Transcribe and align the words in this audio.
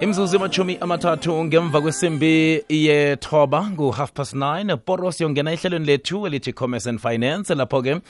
imzuzu 0.00 0.36
emachumi 0.36 0.78
amathathu 0.80 1.44
ngemva 1.44 1.80
kwesimbi 1.80 2.64
yethoba 2.68 3.70
ngu-half 3.70 4.12
past 4.12 4.34
9 4.34 4.76
poros 4.76 5.20
yongena 5.20 5.52
ehlelweni 5.52 5.86
lethu 5.86 6.26
elithi 6.26 6.52
commerce 6.52 6.88
and 6.88 7.00
finance. 7.00 7.54
Lapho-ke 7.54 8.00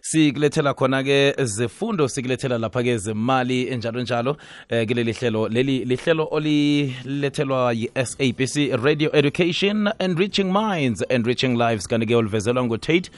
sikulethela 0.00 0.74
khona-ke 0.74 1.34
zefundo 1.44 2.08
sikulethela 2.08 2.58
lapha-ke 2.58 2.98
zemali 2.98 3.76
njalo 3.76 4.00
njalo 4.02 4.36
eh 4.68 4.86
kuleli 4.86 5.12
hlelo. 5.12 5.48
Leli 5.48 5.84
lihlelo 5.84 6.28
olilethelwa 6.30 7.72
yi-sabc 7.72 8.82
radio 8.84 9.10
education 9.12 9.88
enriching 9.98 10.52
minds 10.52 11.02
and 11.02 11.12
enriching 11.12 11.56
lives. 11.56 11.86
Kanti-ke 11.86 12.14
oluvezelwa 12.14 12.64
ngutate 12.64 13.10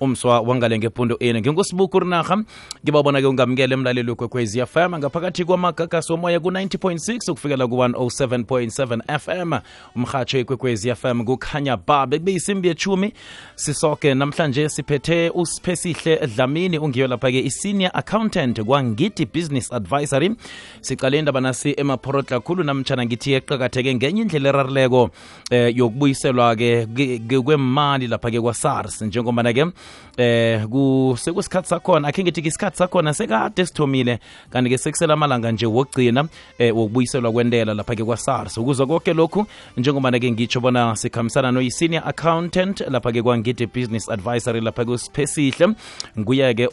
umswa 0.00 0.40
wangale 0.40 0.78
ngepundo 0.78 1.18
ngingusibuku 1.20 2.00
rinarha 2.00 2.44
ngibabona-ke 2.84 3.26
ungamukele 3.26 3.74
emlaleli 3.74 4.14
kwekwezi 4.14 4.66
fm 4.66 4.98
ngaphakathi 4.98 5.44
kwamagagasi 5.44 6.12
womoya 6.12 6.40
ku-90.6 6.40 7.30
ukufikela 7.30 7.66
ku-107.7 7.66 9.18
fm 9.18 9.52
umhatsho 9.96 10.38
ikwekwezi 10.38 10.94
fm 10.94 11.24
kukhanya 11.24 11.76
ba 11.76 12.06
bekubeyisimbi 12.06 12.68
yechumi 12.68 13.12
sisoke 13.54 14.14
namhlanje 14.14 14.68
siphethe 14.68 15.30
usiphesihle 15.30 16.26
dlamini 16.26 16.78
ungiyo 16.78 17.06
lapha-ke 17.06 17.40
i-senior 17.40 17.90
accountant 17.94 18.60
kwangidi 18.60 19.26
business 19.26 19.72
advisory. 19.72 20.30
Sicale 20.80 21.18
indaba 21.18 21.40
nasi 21.40 21.74
emaphorotla 21.76 22.40
khulu 22.40 22.64
namtshana 22.64 23.04
ngithi 23.06 23.32
eqakatheke 23.32 23.94
ngenye 23.94 24.22
indlela 24.22 24.48
erarileko 24.48 25.10
eh, 25.50 25.76
yokubuyiselwa-ke 25.76 26.86
kwemali 27.44 28.06
lapha-ke 28.06 28.40
kwa-sars 28.40 29.02
njengobana-ke 29.02 29.66
eh 30.18 30.62
sekusikhathi 31.16 31.68
sakhona 31.68 32.08
akhe 32.08 32.22
ngithi 32.22 32.40
isikhathi 32.40 32.76
sakhona 32.76 33.14
sekade 33.14 33.66
sithomile 33.66 34.18
kanti-ke 34.50 34.78
sekusela 34.78 35.14
amalanga 35.14 35.52
nje 35.52 35.66
wokugcina 35.66 36.28
eh 36.58 36.76
wokubuyiselwa 36.76 37.32
kwentela 37.32 37.74
lapha-ke 37.74 38.04
kwa-sars. 38.04 38.58
Ukuzwa 38.58 38.86
konke 38.86 39.14
lokhu 39.14 39.46
njengoba-ke 39.76 40.30
ngitsho 40.30 40.60
bona 40.60 40.96
sikhambisana 40.96 41.52
noyi-senior 41.52 42.02
accountant 42.06 42.80
lapha-ke 42.80 43.22
kwangidi 43.22 43.66
business 43.66 44.08
advisory 44.08 44.60
lapha-ke 44.60 44.90
usiphesihle 44.90 45.68
nguye-ke 46.18 46.68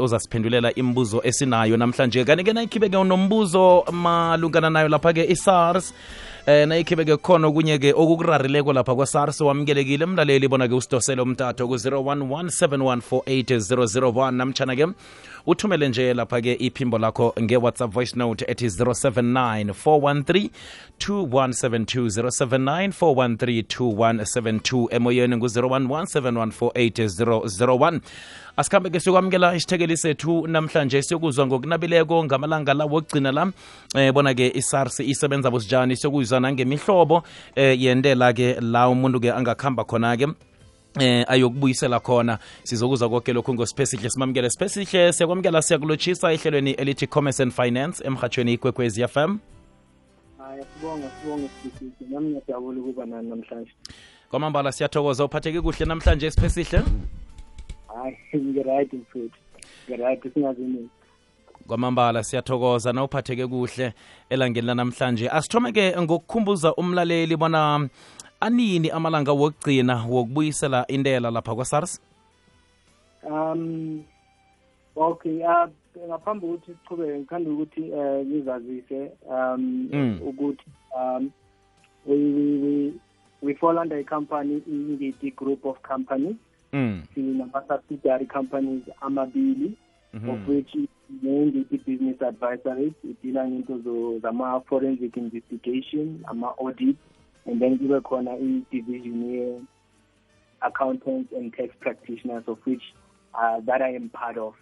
ozasiphendulela 0.00 0.74
imibuzo 0.74 1.20
esinayo 1.24 1.76
namhlanje. 1.76 2.24
Kanti-ke 2.24 2.52
nayikhibeke 2.52 2.96
unombuzo 2.96 3.84
malungana 3.92 4.70
nayo 4.70 4.88
lapha-ke 4.88 5.24
i-sars 5.30 5.94
eh 6.50 6.66
nayikhibeke 6.68 7.16
khona 7.16 7.46
okunye 7.46 7.78
ke 7.78 7.92
okukurarileko 7.92 8.72
lapha 8.72 8.94
kwa-sars 8.94 9.40
wamkelekile 9.40 10.06
mlaleli 10.06 10.48
bona-ke 10.48 10.74
usidosele 10.74 11.22
umtatho 11.22 11.68
ku-011 11.68 12.50
7148001 12.50 14.30
namtshana 14.30 14.76
ke 14.76 14.86
uthumele 15.46 15.88
nje 15.88 16.14
lapha-ke 16.14 16.52
iphimbo 16.58 16.98
lakho 16.98 17.34
nge-whatsapp 17.40 17.92
voice 17.92 18.16
note 18.16 18.44
ethi 18.48 18.66
079 18.66 19.74
413 19.84 20.48
2172 20.98 22.06
079 22.30 22.88
413 22.88 23.62
2172 23.62 24.86
emoyeni 24.90 25.36
ngu-011 25.36 26.02
7148001 26.02 28.00
asikhambe-ke 28.56 29.00
siyokwamukela 29.00 29.54
isithekeli 29.54 29.96
sethu 29.96 30.46
namhlanje 30.46 31.02
siyokuzwa 31.02 31.46
ngokunabileko 31.46 32.24
ngamalanga 32.24 32.74
la 32.74 32.84
wokugcina 32.84 33.32
la. 33.32 33.52
Eh, 33.94 34.12
bona-ke 34.12 34.52
isars 34.54 35.00
isebenza 35.00 35.50
bosijani 35.50 35.96
siyokuzwa 35.96 36.40
nangemihlobo 36.40 37.22
eh, 37.54 37.82
yentela-ke 37.82 38.60
la 38.60 38.88
umuntu-ke 38.88 39.32
angakhamba 39.32 39.84
khona-ke 39.84 40.26
eh 41.00 41.24
ayokubuyisela 41.28 42.00
khona. 42.00 42.38
Sizokuza 42.64 43.08
koke 43.08 43.32
lokhu 43.32 43.54
ngosiphesihle 43.54 44.10
simamukele 44.10 44.50
siphesihle. 44.50 45.12
Siyakwamukela 45.12 45.62
siyakulotshisa 45.62 46.32
ehlelweni 46.32 46.70
elithi 46.70 47.06
commerce 47.06 47.42
and 47.42 47.52
finance 47.52 48.04
emhathweni 48.04 48.52
ikwekwez 48.52 48.98
fm 49.06 49.38
hayi 50.38 50.64
sibonga 50.74 51.10
sibonga 51.20 51.48
siphesihle. 51.62 52.14
Nami 52.14 52.28
ngiyajabula 52.28 52.80
ukuba 52.80 53.06
nani 53.06 53.28
namhlanje. 53.28 53.72
Kwamambala 54.30 54.72
siyathokoza 54.72 55.24
uphatheke 55.24 55.60
kuhle 55.60 55.86
namhlanje 55.86 56.30
siphesihle 56.30 56.82
hayi 58.02 58.16
ngiright 58.48 58.92
mfowethu 58.92 59.38
ngiright 59.88 60.34
singaziningi 60.34 60.88
kwamambala 61.70 62.22
siyathokoza. 62.22 62.92
Na 62.92 63.04
uphatheke 63.04 63.46
kuhle 63.46 63.92
elangeni 64.30 64.66
lanamhlanje. 64.66 65.28
Asithome-ke 65.28 65.94
ngokukhumbuza 66.02 66.74
umlaleli 66.74 67.36
bona 67.36 67.88
anini 68.40 68.90
amalanga 68.90 69.32
wokugcina 69.32 70.04
wokubuyisela 70.08 70.86
intela 70.86 71.30
lapha 71.30 71.54
kwa-sars? 71.54 72.00
Um 73.22 74.04
okay 74.96 75.44
uh, 75.44 75.68
ngaphambi 76.08 76.46
kokuthi 76.46 76.72
sichubeke 76.72 77.18
ngithanda 77.18 77.50
ukuthi 77.50 77.80
um 77.80 78.26
ngizazise 78.26 79.10
um 79.30 80.18
ukuthi 80.28 80.64
um 80.96 81.30
we, 82.06 82.16
we, 82.16 82.58
we, 82.58 82.92
we 83.42 83.54
fall 83.54 83.78
under 83.78 83.98
a 83.98 84.04
company 84.04 84.62
ingidi 84.66 85.30
group 85.36 85.64
of 85.64 85.76
companies 85.82 86.36
mm. 86.72 87.02
sinama-subsidiary 87.14 88.26
companies 88.26 88.82
amabili 89.00 89.76
mm 90.14 90.20
-hmm. 90.20 90.30
of 90.30 90.48
which 90.48 90.76
nengiti 91.22 91.78
business 91.78 92.22
advisories 92.22 92.92
idila 93.04 93.48
ngento 93.48 94.18
zama-forensic 94.18 95.16
investigation 95.16 96.20
ama-audit 96.26 96.96
and 97.46 97.60
then 97.60 97.78
kube 97.78 98.00
khona 98.00 98.36
i-division 98.36 99.22
ye-accountants 99.34 101.32
and 101.32 101.52
tax 101.56 101.68
practitioners 101.80 102.44
of 102.48 102.58
which 102.66 102.82
uh, 103.34 103.60
that 103.66 103.82
I 103.82 103.96
am 103.96 104.08
part 104.08 104.36
of. 104.38 104.54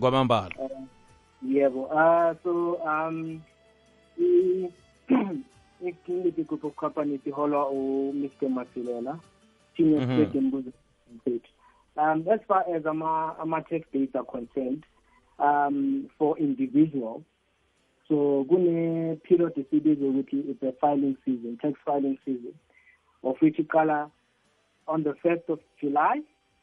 kwamambala 0.00 0.50
Uh, 0.58 0.68
yebo 1.42 1.84
uh, 1.84 2.34
so 2.42 2.78
um 2.86 3.40
i-community 5.86 6.44
group 6.44 6.64
of 6.64 6.74
companies 6.76 7.20
iholwa 7.26 7.70
u-mr 7.70 8.48
masilela 8.48 9.18
senior 9.80 10.28
Mhm. 10.28 10.38
embuzo 10.38 10.70
mthetho 11.14 11.48
um 11.96 12.28
as 12.28 12.40
far 12.48 12.64
as 12.76 12.86
ama 12.86 13.38
ama-tax 13.38 13.86
dates 13.92 14.14
are 14.16 14.24
concerned 14.24 14.84
um 15.38 16.08
for 16.18 16.38
individuals 16.38 17.22
so 18.08 18.44
kune-period 18.48 19.58
esibiza 19.58 20.06
ukuthi 20.06 20.38
it's 20.40 20.62
a 20.62 20.72
filing 20.72 21.16
season 21.24 21.56
tax 21.56 21.74
filing 21.84 22.18
season 22.24 22.54
of 23.22 23.42
which 23.42 23.58
iqala 23.58 24.10
on 24.86 25.04
the 25.04 25.10
1st 25.12 25.52
of 25.52 25.60
july 25.80 26.22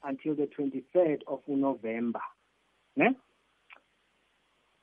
until 0.10 0.36
the 0.36 0.46
23rd 0.48 1.24
of 1.28 1.48
november 1.48 2.22
ne? 2.96 3.16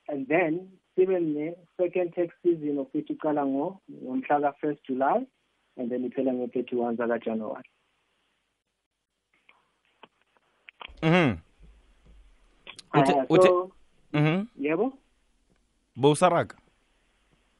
and 0.07 0.27
then 0.27 0.69
sibe 0.95 1.19
ne-second 1.19 2.13
tax 2.13 2.33
season 2.43 2.77
of 2.77 2.87
which 2.93 3.09
iqala 3.09 3.45
ngo 3.45 3.79
ngomhla 4.03 4.39
ka-1st 4.41 4.79
july 4.87 5.25
and 5.77 5.89
then 5.91 6.05
iphela 6.05 6.33
nge-31 6.33 6.95
zakajanuwari 6.95 7.69
mhm 11.03 11.37
Ah, 12.91 12.99
Uthe- 13.01 13.25
uthe- 13.29 13.47
so 13.47 13.71
mhm 14.13 14.45
yebo 14.59 14.93
bowusaraga 15.95 16.55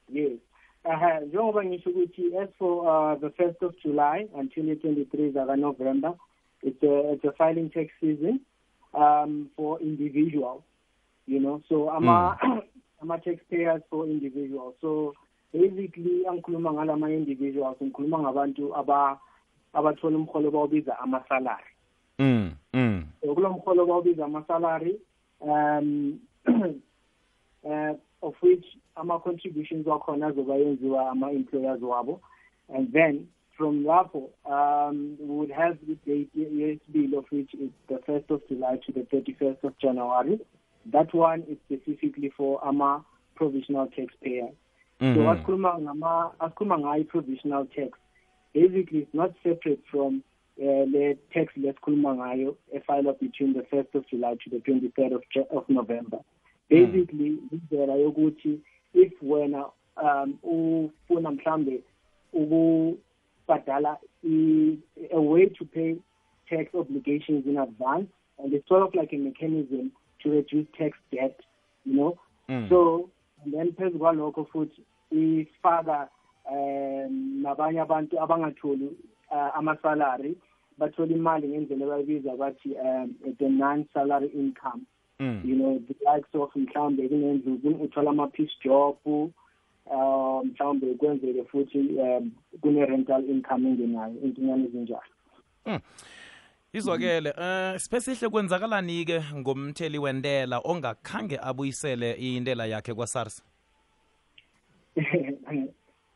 yes 0.09 0.39
aha 0.83 1.19
njengoba 1.19 1.65
ngisho 1.65 1.89
ukuthi 1.89 2.37
as 2.37 2.49
for 2.57 2.73
uh, 2.87 3.19
the 3.19 3.27
1st 3.43 3.65
of 3.65 3.75
july 3.83 4.27
until 4.33 4.69
i-23 4.69 5.31
zaka-november 5.31 6.13
it's 6.63 6.83
a, 6.83 7.11
it's 7.13 7.25
a 7.25 7.31
filing 7.31 7.69
tax 7.69 7.91
season 7.99 8.39
um, 8.93 9.49
for 9.55 9.81
individuals 9.81 10.63
you 11.27 11.39
know 11.39 11.61
so 11.69 11.89
ama 11.91 12.37
ama 13.01 13.17
taxpayers 13.25 13.81
for 13.89 14.05
individuals 14.09 14.75
so 14.81 15.13
basically 15.53 16.27
angikhuluma 16.27 16.73
ngalama 16.73 17.11
individuals 17.11 17.77
ngikhuluma 17.83 18.19
ngabantu 18.19 18.75
aba 18.75 19.19
abathola 19.73 20.17
umholo 20.17 20.51
bawubiza 20.51 20.99
ama-salary. 20.99 21.71
Mm. 22.19 22.54
Mm 23.35 23.59
kulo 23.59 23.85
bawubiza 23.85 24.25
ama-salary 24.25 24.99
um 25.41 26.19
uh, 27.63 27.93
of 28.21 28.33
which 28.41 28.65
ama-contributions 28.95 29.87
wakhona 29.87 30.27
azoba 30.27 30.55
yenziwa 30.55 31.09
ama-employers 31.09 31.81
wabo 31.81 32.21
and 32.75 32.91
then 32.93 33.27
from 33.57 33.85
lapho 33.85 34.29
um, 34.45 35.17
we 35.19 35.35
would 35.35 35.51
have 35.51 35.77
the 35.87 35.95
date 36.05 36.29
yesibili 36.35 37.17
of 37.17 37.25
which 37.31 37.53
is 37.53 37.69
the 37.87 37.95
1st 37.95 38.29
of 38.29 38.41
July 38.49 38.77
to 38.85 38.91
the 38.91 39.01
31st 39.01 39.63
of 39.63 39.77
January. 39.79 40.39
That 40.91 41.13
one 41.13 41.43
is 41.49 41.57
specifically 41.65 42.33
for 42.37 42.59
ama-provisional 42.67 43.87
taxpayers. 43.87 44.55
So 44.99 45.05
Mhm. 45.05 45.27
asikhuluma 45.27 45.79
ngama 45.79 46.31
asikhuluma 46.39 46.79
ngayo 46.79 47.01
i-provisional 47.01 47.65
tax 47.65 47.97
basically 48.53 48.99
it's 48.99 49.13
not 49.13 49.31
separate 49.43 49.83
from 49.91 50.23
uh, 50.57 50.85
the 50.91 51.17
tax 51.33 51.57
lesikhuluma 51.57 52.15
ngayo 52.15 52.57
efilwa 52.73 53.13
between 53.13 53.53
the 53.53 53.61
1st 53.61 53.97
of 53.97 54.07
July 54.07 54.35
to 54.35 54.49
the 54.49 54.57
23rd 54.57 55.15
of, 55.15 55.23
of 55.57 55.69
November. 55.69 56.19
Basically 56.69 57.37
indlela 57.51 57.95
yokuthi 57.95 58.59
if 58.93 59.13
wena 59.21 59.65
um 60.03 60.37
ufuna 60.43 61.31
mhlambe 61.31 61.81
ukubhadala 62.33 63.97
a 65.11 65.19
way 65.19 65.45
to 65.45 65.65
pay 65.65 65.95
tax 66.49 66.75
obligations 66.75 67.45
in 67.45 67.57
advance 67.57 68.07
and 68.39 68.53
it's 68.53 68.67
sort 68.67 68.83
of 68.83 68.93
like 68.95 69.13
a 69.13 69.17
mechanism 69.17 69.91
to 70.19 70.29
reduce 70.29 70.67
tax 70.77 70.97
debt 71.11 71.39
you 71.85 71.95
know? 71.95 72.17
Mm. 72.49 72.69
so 72.69 73.09
and 73.43 73.53
then 73.53 73.71
phezu 73.71 73.99
kwalokho 73.99 74.45
futhi 74.45 74.81
isifaka 75.11 76.09
um 76.51 77.41
nabanye 77.41 77.79
abantu 77.79 78.19
abangatholi 78.19 78.89
uh, 79.35 79.57
amasalary 79.57 80.37
bathola 80.77 81.11
imali 81.15 81.47
ngendlela 81.47 81.85
abayibiza 81.85 82.35
bathi 82.35 82.75
um 82.75 83.15
the 83.39 83.49
non 83.49 83.85
salary 83.93 84.27
income 84.27 84.81
mm. 85.19 85.41
you 85.45 85.55
know 85.55 85.79
the 85.87 85.95
likes 86.11 86.35
of 86.35 86.55
mhlawumbe 86.55 87.07
kunendlu 87.09 87.83
uthola 87.83 88.09
ama-piece 88.09 88.53
job 88.63 88.95
um 89.05 89.31
mhlawumbe 90.45 90.93
kwenzeke 90.93 91.43
futhi 91.43 91.79
um 91.79 92.31
kune-rental 92.61 93.29
income 93.29 93.69
engenayo 93.69 94.13
intinyana 94.23 94.65
ezinjalo 94.65 95.11
Mm. 95.65 95.79
izwakele 96.73 97.33
eh 97.37 97.79
spesihle 97.79 98.29
kwenzakalani 98.29 99.05
ke 99.05 99.21
ngomtheli 99.35 99.97
wentela 99.97 100.59
ongakhange 100.63 101.39
abuyisele 101.41 102.11
intela 102.13 102.65
yakhe 102.65 102.93
kwa-SARS 102.93 103.43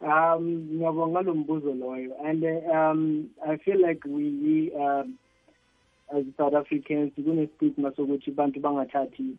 um 0.02 0.44
ngiyabonga 0.74 1.12
ngalo 1.12 1.36
mbuzo 1.36 1.74
loyo. 1.74 2.16
And 2.24 2.44
um 2.72 3.30
i 3.46 3.58
feel 3.58 3.82
like 3.82 4.06
we, 4.06 4.32
we 4.44 4.72
um, 4.76 5.18
as 6.16 6.24
South 6.38 6.54
Africans 6.54 7.12
kune-stigma 7.16 7.92
sokuthi 7.92 8.32
abantu 8.32 8.60
bangathathi 8.60 9.36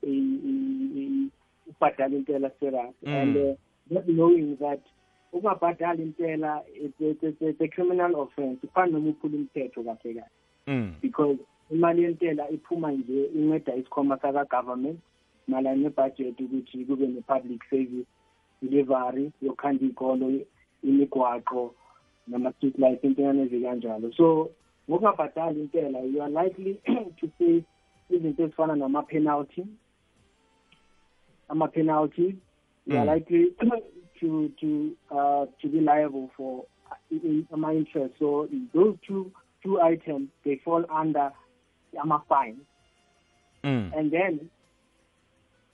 ukubhadala 1.71 2.17
intela 2.17 2.51
serious 2.61 2.95
Mm. 3.03 3.15
and 3.15 3.37
uh, 3.37 3.55
not 3.91 4.07
knowing 4.07 4.57
that 4.57 4.81
ukungabhadali 5.33 6.03
intela 6.03 6.63
it's, 6.75 6.95
it's, 7.01 7.23
it's, 7.23 7.37
it's 7.41 7.61
a 7.61 7.69
criminal 7.69 8.23
offense. 8.23 8.59
Kufana 8.67 8.93
noma 8.93 9.11
uphula 9.11 9.37
umthetho 9.37 9.83
kahle 9.85 10.15
kahle. 10.15 10.25
Mm. 10.67 10.95
because 11.01 11.39
imali 11.71 12.03
yentela 12.03 12.51
iphuma 12.51 12.93
nje 12.93 13.25
inceda 13.35 13.77
isikhwama 13.77 14.19
saka-government 14.19 14.99
malana 15.49 15.77
nebudget 15.77 16.41
ukuthi 16.41 16.85
kube 16.85 17.07
ne-public 17.07 17.61
service. 17.71 18.07
Delivery 18.63 19.33
yokukhanda 19.43 19.85
iy'kolo 19.87 20.27
imigwaqo 20.85 21.75
nama-street 22.27 22.79
lights 22.79 23.05
intonyana 23.05 23.43
ezikanjalo 23.43 24.13
so 24.13 24.51
ngokungabhadali 24.89 25.61
intela 25.61 25.99
you 26.01 26.23
are 26.23 26.33
likely 26.45 26.75
to 27.21 27.29
face 27.39 27.65
izinto 28.11 28.43
ezifana 28.43 28.77
nama-penalty 28.77 29.65
ama-penalties 31.49 32.35
you 32.87 32.97
are 32.99 33.07
Mm. 33.07 33.15
likely 33.15 33.51
to 34.21 34.49
to 34.61 34.69
uh, 35.11 35.47
to 35.61 35.69
be 35.69 35.81
liable 35.81 36.31
for 36.37 36.65
in- 37.11 37.47
ama-interest 37.53 38.15
so 38.19 38.49
those 38.75 38.97
two 39.07 39.31
two 39.63 39.81
items 39.81 40.29
they 40.45 40.57
fall 40.65 40.85
under 41.03 41.33
ama-fine 42.03 42.57
Mm. 43.65 43.93
and 43.97 44.11
then 44.11 44.51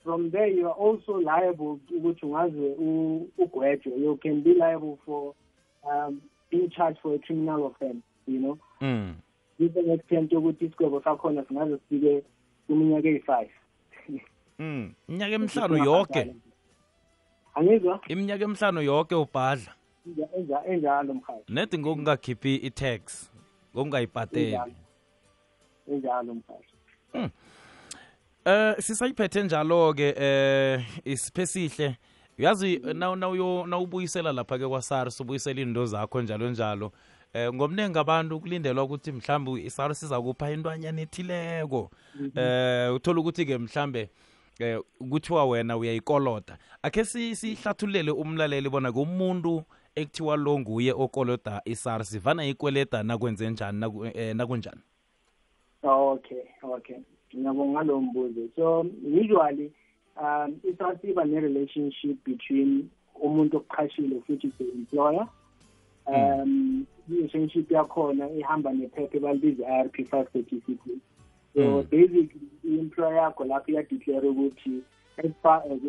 from 0.07 0.31
there 0.31 0.47
you 0.47 0.65
are 0.67 0.79
also 0.79 1.19
liable 1.19 1.79
ukuthi 1.97 2.25
ungaze 2.25 2.75
u- 2.79 3.29
ugwetshwe 3.37 3.91
you 3.99 4.17
can 4.17 4.41
be 4.41 4.53
liable 4.53 4.97
for 5.05 5.33
um, 5.83 6.21
being 6.51 6.69
charged 6.69 7.01
for 7.01 7.15
a 7.15 7.19
criminal 7.19 7.65
offense 7.65 8.01
you 8.27 8.39
know? 8.39 8.57
Mm. 8.81 9.15
to 9.57 9.79
an 9.79 9.89
extent 9.91 10.31
yokuthi 10.31 10.65
isigwebo 10.65 11.01
sakhona 11.01 11.43
singaze 11.47 11.77
sifike 11.77 12.23
kwiminyaka 12.67 13.07
eyi-five. 13.07 13.49
Mm. 14.59 14.93
iminyaka 15.09 15.33
emihlanu 15.35 15.77
yonke 15.77 16.35
angizwa? 17.55 17.99
Iminyaka 18.07 18.43
emihlanu 18.43 18.81
yonke 18.81 19.15
ubhadla. 19.15 19.73
Enja- 20.07 20.29
enja- 20.37 20.65
enjalo 20.73 21.13
mhathi 21.13 21.53
nedi 21.53 21.77
ngokungakhiphi 21.79 22.55
i-tax 22.55 23.31
ngokungayibhadeli? 23.75 24.45
Enjalo. 24.53 24.73
Enjalo 25.91 26.33
mhathi 26.33 26.73
Eh 28.47 28.75
sisayiphethe 28.79 29.43
njalo 29.43 29.93
ke 29.93 30.13
eh 30.17 30.79
isiphesihle. 31.05 31.97
Uyazi 32.39 32.77
na 32.93 33.15
nawuyo 33.15 33.65
nawubuyisela 33.67 34.31
lapha 34.31 34.57
ke 34.57 34.67
kwaSARS 34.67 35.19
ubuyisela 35.19 35.61
indo 35.61 35.85
zakho 35.85 36.21
njalo 36.21 36.49
njalo. 36.49 36.91
Eh 37.33 37.53
ngomnengi 37.53 37.99
abantu 37.99 38.39
kulindelwa 38.39 38.83
ukuthi 38.83 39.11
mhlawumbe 39.11 39.65
iSARS 39.65 40.03
izakupha 40.03 40.51
intwanyana 40.51 41.01
ethileko. 41.01 41.91
Eh 42.35 42.93
uthola 42.95 43.19
ukuthi 43.19 43.45
ke 43.45 43.57
mhlambe 43.57 44.09
eh 44.59 44.79
kuthiwa 45.09 45.45
wena 45.45 45.77
uyayikoloda 45.77 46.57
akhe 46.83 47.05
si- 47.05 47.35
sihlathulele 47.35 48.11
umlaleli 48.11 48.69
bona 48.69 48.91
kumuntu 48.91 49.63
ekuthiwa 49.95 50.37
lo 50.37 50.59
nguye 50.59 50.91
okoloda 50.93 51.61
iSARS 51.65 52.19
vana 52.19 52.45
ikweleda 52.45 53.03
nakwenze 53.03 53.49
njani 53.49 53.79
naku- 53.79 54.11
eh, 54.17 54.35
nakunjani? 54.35 54.81
Okay 55.83 56.43
okay. 56.63 56.97
Ngiyabonga 57.35 57.71
ngalo 57.83 58.01
mbuzo. 58.01 58.41
So 58.55 58.85
usually 59.03 59.71
um 60.21 60.55
isasiba 60.63 61.25
ne-relationship 61.25 62.17
between 62.25 62.89
umuntu 63.21 63.57
okuqhashile 63.57 64.21
futhi 64.25 64.47
the-employer 64.57 65.27
um 66.07 66.85
i-relationship 67.09 67.71
yakhona 67.71 68.29
ihamba 68.29 68.73
nephepha 68.73 69.17
ebalibiza 69.17 69.63
i-r 69.67 69.89
p 69.89 70.03
five 70.05 70.27
thirty 70.33 70.61
six 70.65 70.77
so 71.55 71.61
Mm. 71.61 71.83
basically 71.89 72.47
i-employer 72.63 73.15
yakho 73.15 73.45
lapho 73.45 73.71
iyadeclare 73.71 74.27
ukuthi 74.29 74.81
as 75.17 75.31
far 75.41 75.63
as 75.71 75.79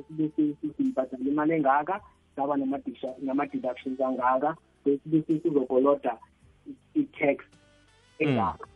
simbhadala 0.77 1.25
imali 1.29 1.53
engaka 1.55 2.01
saba 2.37 2.57
nama-deduction- 2.57 3.21
nama-deductions 3.23 4.01
angaka 4.01 4.57
bese 4.85 5.41
sizokoloda 5.43 6.17
i-tax 6.95 7.45
engaka. 8.19 8.67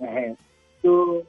Ehe. 0.00 0.36
So 0.82 1.22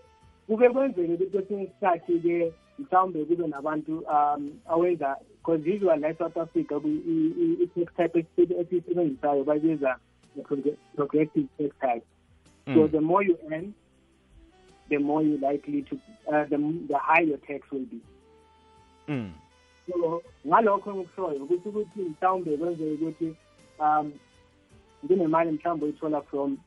kube 0.47 0.69
kwenzeke 0.69 1.13
ukuthi 1.13 1.29
kwesinye 1.31 1.63
isikhathi 1.63 2.19
ke 2.19 2.53
mhlawumbe 2.79 3.25
kube 3.25 3.47
nabantu 3.47 3.99
um 3.99 4.51
awenza 4.65 5.17
because 5.37 5.61
usually 5.69 6.01
la 6.01 6.09
e-south 6.09 6.37
africa 6.37 6.71
i-tax 6.83 7.95
type 7.95 8.19
esi- 8.19 8.59
esiyisebenzisayo 8.61 9.43
bayibiza 9.43 9.97
the 10.35 10.41
progressive 10.95 11.47
tax 11.57 11.71
type 11.79 12.05
so 12.65 12.71
Mm. 12.81 12.91
the 12.91 12.99
more 13.01 13.25
you 13.25 13.37
earn 13.51 13.73
the 14.89 14.97
more 14.97 15.21
you 15.25 15.37
likely 15.37 15.81
to 15.81 15.95
uh, 16.27 16.43
the, 16.49 16.57
the 16.87 16.97
higher 16.97 17.27
your 17.27 17.37
tax 17.41 17.71
will 17.71 17.85
be 17.85 17.97
Mm. 19.07 19.31
so 19.91 20.21
ngalokho 20.47 20.91
engikusoyo 20.91 21.43
ukuthi 21.43 21.69
ukuthi 21.69 21.99
mhlawumbe 22.01 22.57
kwenzeke 22.57 22.93
ukuthi 22.93 23.35
um 23.79 24.11
kunemali 25.07 25.51
mhlawumbe 25.51 25.85
uyithola 25.85 26.21
from 26.21 26.57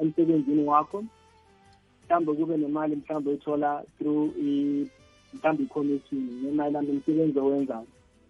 emsebenzini 0.00 0.64
wakho 0.64 1.04
mhlawumbe 2.10 2.32
kube 2.34 2.56
nemali 2.56 2.96
mhlawumbe 2.96 3.30
uyithola 3.30 3.84
through 3.98 4.36
mhlawumbe 5.34 5.62
i-commission 5.62 6.20
nemali 6.42 6.70
mhlawumbe 6.70 6.92
umsebenzi 6.92 7.38
owenzayo 7.38 7.86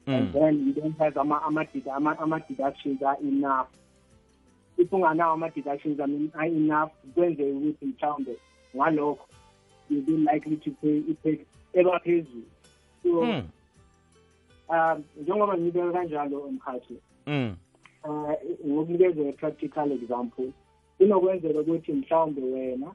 and 0.06 0.26
Mm. 0.26 0.32
then 0.32 0.66
you 0.66 0.72
don't 0.72 0.98
have 0.98 1.20
ama- 1.20 1.42
ama- 1.42 1.66
ama- 1.94 2.18
ama-deductions 2.18 3.02
are 3.02 3.18
enough 3.28 3.68
if 4.78 4.92
unganawo 4.92 5.32
ama-deductions 5.32 6.00
are 6.00 6.12
are 6.34 6.48
enough 6.48 6.90
kwenzeke 7.14 7.52
ukuthi 7.52 7.86
mhlawumbe 7.86 8.36
ngalokho 8.76 9.26
you 9.90 10.02
be 10.02 10.12
likely 10.12 10.56
to 10.56 10.70
pay 10.70 10.98
i-tax 10.98 11.38
ebaphezulu 11.72 12.44
so 13.02 13.22
Mm. 13.24 13.42
um 14.68 15.02
njengoba 15.22 15.58
ngibeka 15.58 15.92
kanjalo 15.92 16.50
mkhathi 16.50 16.94
um 17.26 17.56
uh 18.04 18.32
ngokunikeza 18.66 19.28
i-practical 19.28 19.92
example 19.92 20.50
kunokwenzeka 20.98 21.60
ukuthi 21.60 21.92
mhlawumbe 21.92 22.42
wena 22.42 22.92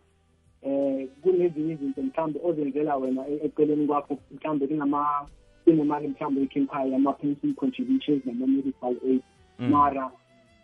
eh 0.65 1.07
kunezinye 1.21 1.73
izinto 1.73 2.01
mhlawumbe 2.01 2.39
ozenzela 2.43 2.95
wena 2.95 3.27
eceleni 3.27 3.87
kwakho 3.87 4.17
mhlawumbe 4.31 4.67
kunama 4.67 5.27
kunemali 5.63 6.07
mhlawumbe 6.07 6.41
ekhiphayo 6.41 6.95
ama-pension 6.95 7.53
contributions 7.53 8.25
nama-medical 8.25 8.95
aid. 9.09 9.23
Mm. 9.59 9.69
mara 9.69 10.11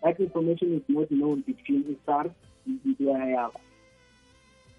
that 0.03 0.20
information 0.20 0.74
is 0.77 0.84
not 0.89 1.10
known 1.10 1.43
between 1.48 1.86
i-SARS 1.93 2.31
employer 2.67 3.29
yakho. 3.29 3.62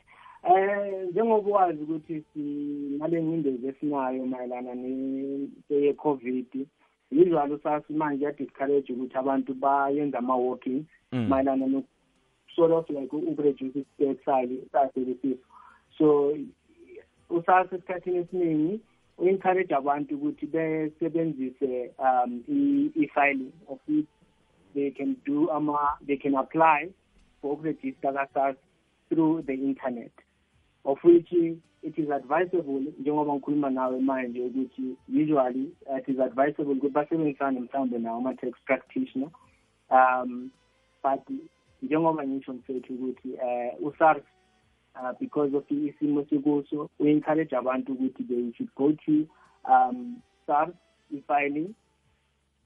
Eh 0.43 1.07
njengoba 1.11 1.51
wazi 1.51 1.83
ukuthi 1.83 2.23
sinale 2.33 3.23
ngcindezi 3.23 3.67
esinayo 3.67 4.25
mayelana 4.25 4.75
ne-covid 4.75 6.67
usually 7.11 7.53
usasi 7.53 7.93
manje 7.93 8.25
ya-discourage 8.25 8.93
ukuthi 8.93 9.17
abantu 9.17 9.53
bayenze 9.53 10.17
ama-walking 10.17 10.85
mm. 11.11 11.27
mayelana 11.27 11.67
sort 12.55 12.71
of 12.71 12.89
like 12.89 13.11
isitep 13.11 14.25
salo 14.25 14.57
saselesifo 14.71 15.43
so 15.97 16.37
usasa 17.29 17.75
esikhathini 17.75 18.17
esiningi 18.17 18.79
u-encourage 19.17 19.75
abantu 19.75 20.15
ukuthi 20.15 20.45
besebenzise 20.45 21.91
um 21.99 22.43
i-filing 22.95 23.51
of 23.67 23.79
it. 23.87 24.05
They 24.73 24.91
can 24.91 25.15
do 25.25 25.49
ama 25.51 25.97
they 26.07 26.17
can 26.17 26.35
apply 26.35 26.89
for 27.41 27.57
ukuregister 27.57 28.13
ka-sars 28.13 28.57
through 29.09 29.43
the 29.43 29.53
internet 29.53 30.11
of 30.85 30.97
which 31.03 31.31
it 31.83 31.97
is 31.97 32.09
advisable 32.09 32.81
njengoba 32.99 33.33
ngikhuluma 33.33 33.69
nawe 33.69 33.99
manje 33.99 34.41
ukuthi 34.41 34.95
usually 35.07 35.71
it 35.97 36.07
is 36.07 36.19
advisable 36.19 36.73
ukuthi 36.73 36.89
basebenzisane 36.89 37.59
mhlawumbe 37.59 37.99
nawo 37.99 38.17
ama-tax 38.17 38.53
practitioner 38.65 39.29
um 39.89 40.51
but 41.03 41.21
njengoba 41.85 42.27
ngisho 42.27 42.53
mfethu 42.53 42.93
ukuthi 42.93 43.33
eh 43.33 43.73
uSARS 43.81 44.23
uh, 44.95 45.19
because 45.19 45.57
of 45.57 45.71
isimo 45.71 46.25
sikuso 46.29 46.89
we-encourage 46.99 47.55
abantu 47.55 47.93
ukuthi 47.93 48.23
they 48.23 48.53
should 48.53 48.73
go 48.75 48.91
to 48.91 49.25
um 49.69 50.21
SARS 50.45 50.73
e-filing. 51.11 51.75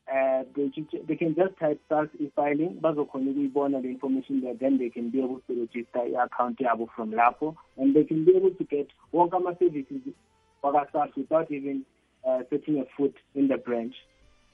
Uh, 0.10 0.44
they, 0.56 1.16
can 1.18 1.36
just 1.36 1.60
type 1.60 1.82
SARS 1.90 2.10
e-filing 2.20 2.80
bazokhona 2.82 3.32
ukuyibona 3.32 3.82
the 3.82 3.90
information 3.90 4.42
there 4.42 4.54
then 4.54 4.78
they 4.78 4.90
can 4.90 5.10
be 5.10 5.20
able 5.20 5.42
to 5.48 5.54
register 5.60 6.00
i-account 6.00 6.58
yabo 6.60 6.88
from 6.96 7.12
lapho. 7.12 7.56
And 7.78 7.94
they 7.94 8.06
can 8.06 8.24
be 8.24 8.36
able 8.36 8.52
to 8.52 8.64
get 8.64 8.88
wonke 9.14 9.36
ama-services 9.36 10.14
waka-SARS 10.64 11.12
without 11.18 11.52
even 11.52 11.84
uh, 12.26 12.40
setting 12.50 12.80
a 12.80 12.86
foot 12.96 13.16
in 13.36 13.50
the 13.50 13.58
branch. 13.58 13.96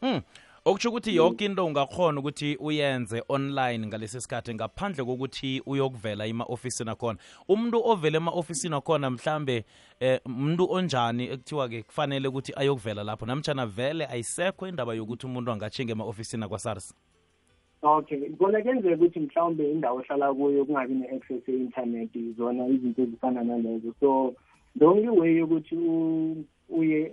Mm. 0.01 0.24
Okutsho 0.65 0.89
ukuthi 0.89 1.15
yonke 1.15 1.46
into 1.46 1.65
ungakhona 1.65 2.20
ukuthi 2.20 2.58
uyenze 2.60 3.24
online 3.27 3.88
ngalesi 3.88 4.22
sikhathi 4.22 4.53
ngaphandle 4.53 5.03
kokuthi 5.05 5.62
uyokuvela 5.65 6.25
ema-ofisini 6.25 6.89
akhona. 6.89 7.20
Umuntu 7.50 7.82
ovela 7.86 8.17
ema-ofisini 8.17 8.75
akhona 8.75 9.10
mhlambe 9.10 9.65
eh 10.00 10.20
umuntu 10.25 10.72
onjani 10.72 11.24
ekuthiwa-ke 11.34 11.84
kufanele 11.84 12.27
ukuthi 12.27 12.53
ayokuvela 12.55 13.03
lapho 13.03 13.25
namtshana 13.25 13.65
vele 13.65 14.05
ayisekho 14.05 14.67
indaba 14.67 14.93
yokuthi 14.93 15.25
umuntu 15.25 15.51
angatshinga 15.51 15.91
ema-ofisini 15.91 16.43
akwa-sars? 16.43 16.96
Okay. 17.82 18.29
Kona 18.39 18.62
kuyenzeka 18.62 18.96
ukuthi 18.96 19.20
mhlawumbe 19.20 19.72
indawo 19.72 20.00
ohlala 20.00 20.34
kuyo 20.34 20.65
kungabi 20.65 20.93
ne-access 20.93 21.48
ye-internet 21.48 22.36
zona 22.38 22.67
izinto 22.67 23.01
ezifana 23.01 23.43
nalezo. 23.43 23.93
So 24.00 24.34
the 24.79 24.86
only 24.86 25.10
way 25.10 25.36
yokuthi 25.36 25.75
uye 26.70 27.12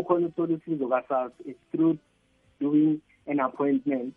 ukhona 0.00 0.26
ukuthola 0.26 0.56
usizo 0.56 0.88
ka-sars 0.88 1.32
is 1.44 1.56
through 1.70 1.98
doing 2.60 3.00
an 3.26 3.40
appointment. 3.40 4.14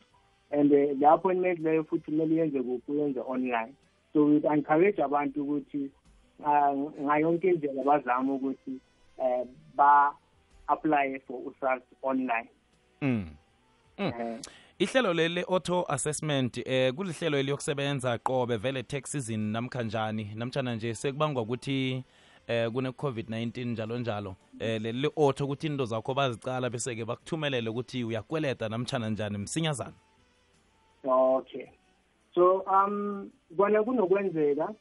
And 0.51 0.71
uh, 0.71 0.99
the 0.99 1.09
appointment 1.13 1.59
leyo 1.59 1.83
futhi 1.83 2.11
kumele 2.11 2.35
yenze 2.35 2.61
kuphi 2.61 2.91
uyenze 2.91 3.19
online. 3.27 3.73
So 4.13 4.25
we 4.25 4.35
encourage 4.53 4.99
abantu 4.99 5.43
ukuthi 5.43 5.89
uh, 6.39 6.73
ngayonke 7.01 7.49
indlela 7.49 7.83
bazame 7.83 8.31
ukuthi 8.31 8.79
uh, 9.17 9.45
ba-apply 9.75 11.19
for 11.27 11.41
usars 11.41 11.81
online. 12.01 12.49
Mm. 13.01 13.27
Mm. 13.97 14.07
Uh, 14.07 14.39
ihlelo 14.79 15.13
leli 15.13 15.43
auto 15.43 15.85
assessment 15.89 16.57
eh 16.57 16.93
kulihlelo 16.93 17.37
eliyokusebenza 17.37 18.17
qobe 18.17 18.57
vele 18.57 18.83
tax 18.83 19.11
season 19.11 19.39
namkhanjani 19.39 20.31
namtshana 20.35 20.75
nje 20.75 20.95
sekubangwa 20.95 21.41
ukuthi 21.41 22.03
eh 22.49 22.71
kune 22.71 22.89
COVID-19 22.89 23.65
njalo 23.65 23.97
njalo. 23.97 24.35
Eh 24.59 24.81
leli 24.81 25.09
auto 25.17 25.45
ukuthi 25.45 25.67
into 25.67 25.85
zakho 25.85 26.13
bazicala 26.13 26.69
bese 26.69 26.95
ke 26.95 27.05
bakuthumelele 27.05 27.69
ukuthi 27.69 28.03
uyakweleta 28.03 28.69
namtshana 28.69 29.09
njani 29.09 29.37
msinyazana? 29.37 29.93
Okay. 31.03 31.67
So 32.33 32.59
um 32.61 33.29
kona 33.57 33.83
kunokwenzeka 33.83 34.73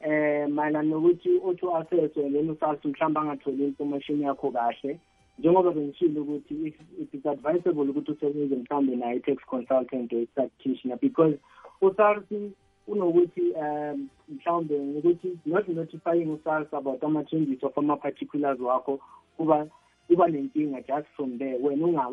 eh 0.00 0.48
mayelana 0.48 0.82
nokuthi 0.82 1.40
auto 1.44 1.76
assess 1.76 2.14
then 2.14 2.50
usathi 2.50 2.88
mhlawumbe 2.88 3.20
angatholi 3.20 3.64
information 3.64 4.20
yakho 4.20 4.50
kahle 4.50 4.98
njengoba 5.38 5.70
bengishilo 5.70 6.22
ukuthi 6.22 6.54
it 7.00 7.14
is 7.14 7.26
advisable 7.26 7.90
ukuthi 7.90 8.12
usebenze 8.12 8.56
mhlawumbe 8.56 8.96
naye 8.96 9.20
tax 9.20 9.36
consultant 9.46 10.12
or 10.12 10.26
practitioner 10.34 10.98
because 11.00 11.38
usarsi 11.80 12.52
unokuthi 12.86 13.52
um 13.52 14.08
mhlawumbe 14.28 14.78
ukuthi 14.98 15.38
not 15.46 15.68
notifying 15.68 16.26
usars 16.26 16.74
about 16.74 17.04
ama-changes 17.04 17.62
of 17.62 17.78
ama-particulars 17.78 18.60
wakho 18.60 19.00
kuba 19.36 19.66
kuba 20.08 20.28
nenkinga 20.28 20.80
just 20.80 21.08
from 21.16 21.38
there 21.38 21.58
wena 21.62 22.08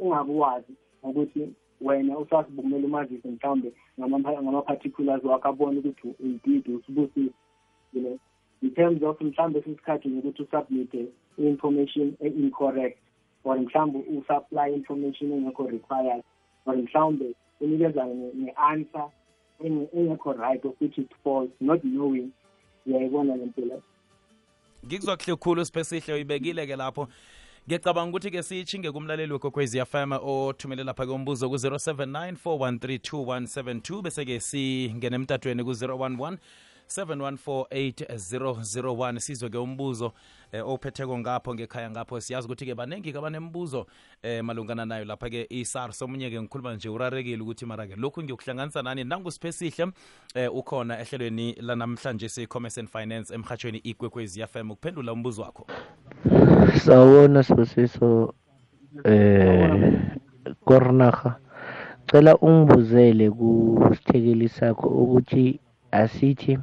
ungakwazi 0.00 0.72
ngokuthi 1.04 1.52
wena 1.80 2.18
usars 2.18 2.46
kumele 2.46 2.86
umazise 2.86 3.28
mhlawumbe 3.28 3.72
ngama-particulars 4.00 5.24
wakho 5.24 5.48
abone 5.48 5.78
ukuthi 5.78 6.14
indeed 6.20 6.68
usibusise 6.68 7.32
you 7.92 8.02
know 8.02 8.18
in 8.62 8.70
terms 8.70 9.02
of 9.02 9.20
mhlawumbe 9.20 9.58
esisikhathi 9.58 10.08
ngokuthi 10.08 10.42
usubmite 10.42 11.06
i-information 11.38 12.14
e-incorrect 12.20 12.98
or 13.44 13.58
mhlawumbe 13.58 13.98
usupply 13.98 14.74
information 14.74 15.32
engekho 15.32 15.66
required 15.66 16.22
or 16.66 16.76
mhlawumbe 16.76 17.34
unikeza 17.60 18.04
ne-answer 18.34 19.08
engekho 19.64 20.32
right 20.32 20.64
of 20.64 20.74
which 20.80 20.98
it 20.98 21.10
falls 21.24 21.50
not 21.60 21.80
knowing 21.84 22.30
uyayibona 22.86 23.36
le 23.36 23.80
ngikuzwa 24.86 25.16
kuhle 25.16 25.36
khulu 25.36 25.64
sipesihle 25.64 26.14
uyibekile-ke 26.14 26.76
lapho. 26.76 27.08
Ngiyacabanga 27.66 28.10
ukuthi-ke 28.10 28.42
siyishinge 28.42 28.92
kumlaleli 28.92 29.32
wekwekwezi 29.32 29.84
fm 29.84 30.12
othumele 30.12 30.84
lapha-ke 30.84 31.12
umbuzo 31.12 31.48
ku-079 31.48 32.32
413 32.44 34.02
bese-ke 34.02 34.40
singene 34.40 35.16
emtatweni 35.16 35.64
ku-011 35.64 36.38
7148001 36.90 39.18
sizwe 39.18 39.50
ke 39.50 39.58
umbuzo 39.58 40.12
eh, 40.52 40.68
ophetheko 40.68 41.18
ngapho 41.18 41.54
ngekhaya 41.54 41.90
ngapho. 41.90 42.20
Siyazi 42.20 42.46
ukuthi-ke 42.46 42.74
baningi-ke 42.74 43.18
abanembuzo 43.18 43.86
eh, 44.22 44.44
malungana 44.44 44.86
nayo 44.86 45.04
lapha-ke 45.04 45.46
i-sars 45.50 46.02
omunye-ke 46.02 46.42
ngikhuluma 46.42 46.74
nje 46.74 46.88
urarekile 46.88 47.42
ukuthi 47.42 47.66
mara-ke 47.66 47.96
lokhu 47.96 48.22
ngiyokuhlanganisa 48.22 48.82
nani? 48.82 49.04
Nangusiphe 49.04 49.86
eh, 50.34 50.54
ukhona 50.54 51.00
ehlelweni 51.00 51.52
lanamhlanje 51.60 52.28
se-commerce 52.28 52.80
and 52.80 52.88
finance 52.88 53.34
emhatshweni 53.34 53.78
ikwekwezi 53.78 54.46
fm 54.46 54.70
ukuphendula 54.70 55.12
umbuzo 55.12 55.42
wakho. 55.42 55.66
Sawubona 56.84 57.42
sibusiso 57.42 58.34
eh 59.04 59.92
kornaga 60.64 61.36
cela 62.10 62.36
ungibuzele 62.36 63.30
kusithekeli 63.30 64.48
sakho 64.48 64.88
ukuthi 64.88 65.60
asithi 65.90 66.58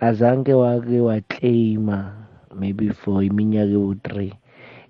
azange 0.00 0.54
wake 0.54 1.00
waclaima 1.00 2.26
maybe 2.54 2.90
for 2.92 3.24
iminyaka 3.24 3.72
ewu-three 3.72 4.32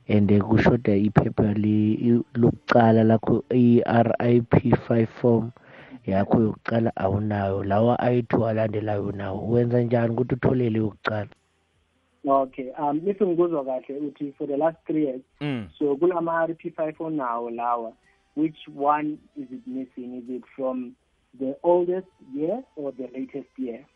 and 0.09 0.31
kushoda 0.43 0.97
iphepha 0.97 1.53
li- 1.55 2.23
lokucala 2.35 3.05
lakho 3.05 3.45
i-RIP 3.51 4.53
5 4.55 5.07
form 5.07 5.51
yakho 6.07 6.41
yokucala 6.43 6.97
awunayo 6.97 7.65
lawa 7.65 7.99
ayi-two 7.99 8.47
alandelayo 8.47 9.13
nawo 9.13 9.49
wenza 9.49 9.81
njani 9.83 10.13
ukuthi 10.13 10.35
utholele 10.35 10.79
yokucala 10.79 11.29
okay 12.29 12.71
um 12.79 13.01
if 13.09 13.23
ngikuzwa 13.23 13.65
kahle 13.65 13.99
uthi 13.99 14.33
for 14.33 14.47
the 14.49 14.57
last 14.57 14.79
three 14.87 15.05
years 15.05 15.23
mm. 15.41 15.69
so 15.79 15.97
kulama 15.97 16.47
RP5 16.47 16.95
onawo 17.05 17.51
lawa 17.51 17.93
which 18.37 18.69
one 18.79 19.19
is 19.37 19.53
it 19.53 19.67
missing 19.67 20.19
is 20.19 20.29
it 20.37 20.45
from 20.57 20.93
the 21.39 21.55
oldest 21.63 22.09
year 22.35 22.63
or 22.77 22.93
the 22.97 23.09
latest 23.19 23.59
year 23.59 23.81
Mm. 23.81 23.96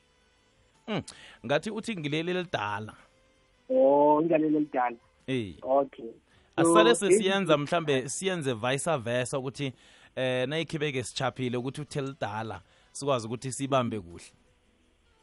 Ngathi 1.47 1.70
uthi 1.70 1.97
ngileli 1.97 2.32
lidala 2.32 2.94
or 3.68 4.23
ingalelo 4.23 4.59
lidala 4.59 4.97
eh 5.26 5.54
okay. 5.62 6.11
So, 6.56 6.62
asale 6.62 6.94
sesiyenza 6.94 7.56
mhlambe 7.56 8.09
siyenze 8.09 8.54
vice 8.54 8.97
versa 8.97 9.38
ukuthi 9.38 9.73
eh 10.16 10.49
nayikhibeke 10.49 11.02
sichaphile 11.02 11.56
ukuthi 11.56 11.80
uthe 11.80 12.00
lidala 12.00 12.61
sikwazi 12.92 13.26
ukuthi 13.26 13.52
sibambe 13.52 14.00
kuhle. 14.00 14.32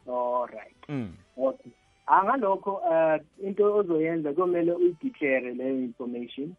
All 0.06 0.46
right. 0.46 0.88
Mm. 0.88 1.12
okay. 1.36 1.72
Angalokho 2.06 2.72
uh 2.72 3.46
into 3.46 3.74
ozoyenza 3.74 4.32
kumele 4.32 4.72
uyideclare 4.72 5.54
leyo 5.54 5.82
information 5.82 6.54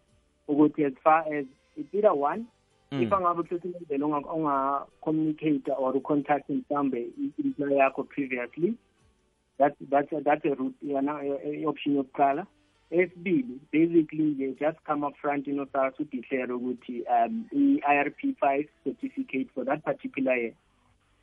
ukuthi 0.47 0.85
as 0.85 0.93
far 1.03 1.33
as 1.33 1.45
it's 1.77 1.93
either 1.93 2.13
one 2.13 2.45
Mm. 2.91 3.03
if 3.03 3.13
angabe 3.13 3.43
kusesindlela 3.43 4.05
unga-communicate 4.05 5.71
or 5.77 5.95
ucontact 5.95 6.49
mhlawumbe 6.49 7.07
i-employer 7.17 7.77
yakho 7.77 8.03
previously 8.03 8.73
that's 9.59 9.75
that's 9.89 10.09
that's 10.23 10.45
a 10.45 10.55
route 10.55 10.75
yana 10.85 11.67
option 11.67 11.97
of 11.97 12.05
yokuqala. 12.05 12.47
Esibili 12.91 13.59
basically 13.71 14.23
nje 14.23 14.59
just 14.59 14.77
come 14.85 15.03
up 15.03 15.15
front 15.21 15.47
inosars 15.47 15.99
udeclare 15.99 16.53
ukuthi 16.53 17.03
um 17.07 17.45
i-irp 17.51 18.21
5 18.41 18.67
certificate 18.83 19.47
for 19.53 19.65
that 19.65 19.83
particular 19.83 20.35
year 20.35 20.53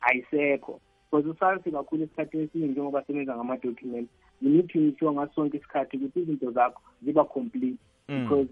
ayisekho. 0.01 0.79
Because 1.11 1.29
usars 1.29 1.63
kakhulu 1.63 2.03
esikhathini 2.03 2.43
esiningi 2.43 2.71
njengoba 2.71 3.03
sebenza 3.03 3.35
ngama-documents 3.35 4.11
you 4.41 4.49
need 4.49 4.69
to 4.69 4.79
ensure 4.79 5.11
ngaso 5.11 5.33
sonke 5.33 5.57
isikhathi 5.57 5.97
ukuthi 5.97 6.19
izinto 6.19 6.51
zakho 6.51 6.81
ziba 7.01 7.23
complete. 7.23 7.77
Mm. 8.09 8.23
because 8.23 8.49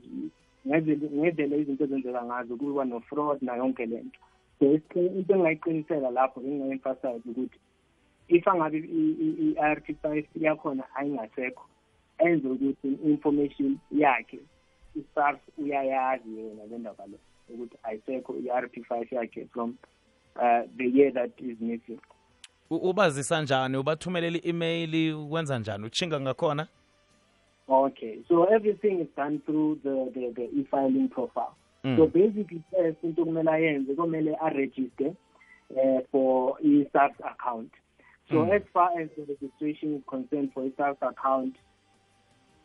ngendlela 0.67 1.55
izinto 1.55 1.83
ezenzeka 1.83 2.25
ngazo 2.25 2.57
kuba 2.57 2.85
no-fraud 2.85 3.41
nayo 3.41 3.63
yonke 3.63 3.85
le 3.85 4.03
nto 4.03 4.19
so 4.59 4.65
into 4.99 5.33
engingayiqinisela 5.33 6.11
lapho 6.11 6.41
enginga-emphasize 6.41 7.29
ukuthi 7.29 7.59
if 8.27 8.47
angabe 8.47 8.77
i-r 8.77 9.81
t 9.83 9.93
five 10.01 10.25
yakhona 10.35 10.83
ayingasekho 10.95 11.65
enze 12.17 12.47
ukuthi 12.47 12.87
i-information 12.87 13.77
yakhe 13.91 14.39
i-sars 14.95 15.39
uyayazi 15.57 16.37
yena 16.37 16.65
le 16.65 16.77
ndaba 16.77 17.05
le 17.05 17.17
ukuthi 17.53 17.77
ayisekho 17.83 18.35
i-r 18.45 18.69
p 18.69 18.83
five 18.83 19.07
yakhe 19.15 19.45
from 19.53 19.75
uh, 20.35 20.61
the 20.77 20.85
year 20.97 21.13
that 21.13 21.41
is 21.41 21.59
missing 21.61 21.99
U- 22.69 22.89
ubazisa 22.89 23.41
njani 23.41 23.77
ubathumelela 23.77 24.37
i-email 24.37 25.13
ukwenza 25.15 25.59
njani 25.59 25.85
utshinga 25.85 26.19
ngakhona 26.21 26.67
Okay, 27.67 28.19
so 28.27 28.43
everything 28.55 28.99
is 29.01 29.07
done 29.17 29.39
through 29.39 29.79
the 29.81 30.11
the, 30.13 30.31
the 30.35 30.43
e-filing 30.59 31.07
profile. 31.09 31.55
Mm. 31.83 31.97
So 31.97 32.05
basically, 32.05 32.61
first 32.71 33.03
into 33.03 33.25
kumele 33.25 33.51
ayenze 33.51 33.95
kumele 33.95 34.35
a-register 34.41 35.13
uh, 35.75 35.99
for 36.11 36.57
i-SARS 36.63 37.13
account. 37.23 37.71
So 38.31 38.37
Mm. 38.45 38.55
as 38.55 38.63
far 38.73 38.89
as 38.99 39.09
the 39.15 39.23
registration 39.25 39.95
is 39.95 40.01
concerned 40.07 40.51
for 40.53 40.63
i-SARS 40.65 40.97
account, 41.01 41.55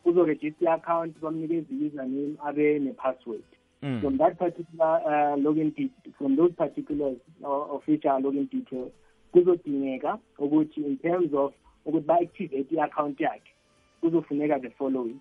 uzoregister 0.05 0.69
i-account 0.69 1.21
bamnikeza 1.21 1.67
i-username 1.73 2.37
abe 2.47 2.79
ne-password. 2.79 3.43
mm. 3.83 4.01
From 4.01 4.17
that 4.19 4.39
particular 4.39 5.01
uh, 5.05 5.37
login 5.37 5.75
de- 5.77 5.91
from 6.19 6.37
those 6.37 6.53
particulars 6.55 7.19
uh, 7.45 7.75
of 7.75 7.83
which 7.87 8.05
are 8.07 8.21
login 8.21 8.49
details, 8.51 8.93
kuzodingeka 9.35 10.19
ukuthi 10.39 10.85
in 10.87 10.97
terms 10.99 11.35
of 11.35 11.53
ukuthi 11.87 12.07
ba-activate 12.07 12.73
i-account 12.73 13.21
yakhe 13.21 13.53
kuzofuneka 14.03 14.59
the 14.63 14.71
following 14.71 15.21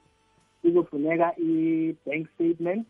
kuzofuneka 0.63 1.33
i-bank 1.37 2.27
statement 2.35 2.87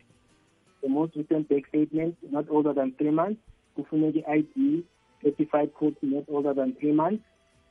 the 0.82 0.88
most 0.88 1.16
recent 1.16 1.48
bank 1.48 1.66
statement 1.68 2.14
not 2.30 2.46
older 2.50 2.72
than 2.74 2.92
three 2.92 3.10
months 3.10 3.40
kufuneke 3.76 4.24
i-id 4.28 4.84
certified 5.22 5.70
copy 5.74 6.06
not 6.06 6.24
older 6.28 6.54
than 6.54 6.72
three 6.74 6.92
months 6.92 7.24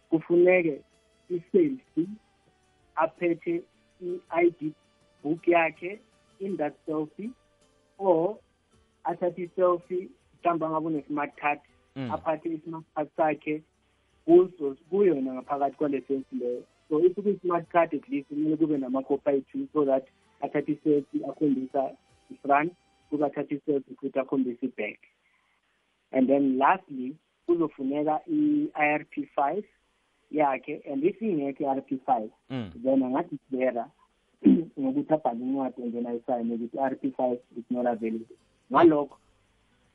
kufuneke 0.10 0.82
i-selfie 1.30 2.08
aphethe 2.96 3.62
i-id 4.02 4.74
book 5.24 5.48
yakhe 5.48 6.00
in 6.40 6.58
that 6.58 6.74
selfie 6.86 7.30
or 7.98 8.38
athathe 9.04 9.44
i-selfie 9.44 10.10
mhlawumbe 10.44 10.66
angabe 10.66 10.88
une-smart 10.88 11.36
card 11.42 11.60
Mm. 11.96 12.12
aphathe 12.12 12.50
i-smart 12.50 12.86
card 12.96 13.10
sakhe 13.18 13.62
kuzo 14.26 14.76
kuyo 14.90 15.16
ngaphakathi 15.16 15.76
kwale 15.78 16.02
selfie 16.02 16.40
leyo 16.40 16.64
so 16.90 17.00
if 17.06 17.14
kwi-smart 17.16 17.70
card 17.72 17.94
at 17.96 18.10
least 18.10 18.28
kumele 18.28 18.58
kube 18.58 18.78
namakopi 18.78 19.30
ayi-two 19.30 19.68
so 19.74 19.86
that 19.86 20.06
athathe 20.42 20.72
i-selfie 20.72 21.26
akhombisa 21.26 21.92
i-front 22.32 22.74
kube 23.10 23.26
athathe 23.26 23.56
i-selfie 23.56 23.96
futhi 23.96 24.20
akhombisa 24.20 24.66
i-back 24.66 25.00
and 26.12 26.28
then 26.28 26.58
lastly 26.58 27.16
kuzofuneka 27.46 28.20
i-i 28.28 28.90
r 28.94 29.06
p 29.06 29.26
five 29.36 29.64
yakhe 30.32 30.82
and 30.92 31.04
if 31.04 31.22
ingekho 31.22 31.64
i-r 31.64 31.82
p 31.82 31.98
five 32.06 32.30
then 32.84 33.04
angathi 33.04 33.38
angadeclara 33.52 33.86
ngokuthi 34.80 35.14
abhale 35.14 35.40
incwadi 35.44 35.84
and 35.84 35.94
then 35.94 36.06
ayisayine 36.08 36.54
ukuthi 36.56 36.78
i-r 36.78 36.96
p 36.96 37.12
five 37.18 37.40
is 37.58 37.66
not 37.70 37.86
available. 37.88 38.36
Ngalokho 38.72 39.18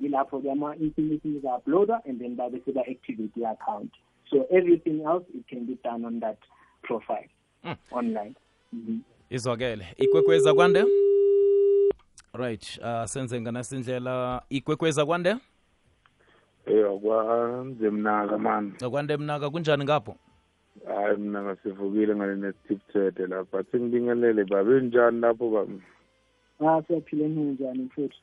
yilapho-ke 0.00 0.50
ama-information 0.50 1.36
iza-uploada 1.36 2.00
and 2.04 2.20
then 2.20 2.34
babe 2.36 2.60
seba-activate 2.64 3.36
i-account. 3.36 3.92
So 4.30 4.46
everything 4.50 5.00
else 5.06 5.24
it 5.34 5.46
can 5.48 5.66
be 5.66 5.78
done 5.84 6.04
on 6.04 6.20
that 6.20 6.38
profile 6.82 7.28
Mm. 7.64 7.76
online. 7.92 8.34
Mhm. 8.72 8.98
izwakele. 9.30 9.86
Ikwekweza 9.96 10.54
kwande? 10.54 10.84
Right 12.32 12.78
uh, 12.82 13.04
senze 13.04 13.40
nganasindlela. 13.40 14.42
Ikwekweza 14.50 15.06
kwande 15.06 15.36
eyo 16.66 16.98
kwanze 16.98 17.90
mnaka 17.90 18.38
mani? 18.38 18.72
Kwande 18.90 19.16
mnaka 19.16 19.50
kunjani 19.50 19.84
ngapho? 19.84 20.16
Hayi 20.86 21.16
mna 21.16 21.42
ngasivukile 21.42 22.16
ngale 22.16 22.34
nesitipthethe 22.36 23.26
lapha. 23.26 23.64
Sengibingelele 23.72 24.44
babe 24.44 24.80
njani 24.80 25.20
lapho 25.20 25.50
ba 25.50 25.66
ah 26.60 26.82
siyaphila 26.82 27.28
njani 27.28 27.82
mfowethu 27.82 28.18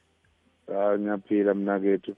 hayi 0.67 0.99
ngiyaphila 0.99 1.53
mnakethu 1.53 2.15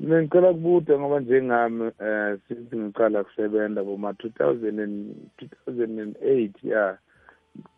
mina 0.00 0.22
ngicela 0.22 0.52
kubude 0.52 0.98
ngoba 0.98 1.20
njengami 1.20 1.82
um 1.82 2.38
since 2.48 2.76
ngiqala 2.76 3.24
kusebenza 3.24 3.84
boma-two 3.84 4.30
thousand 4.30 4.80
and 4.80 5.14
two 5.38 5.48
thousand 5.64 5.98
and 6.00 6.16
eight 6.22 6.64
ya. 6.64 6.98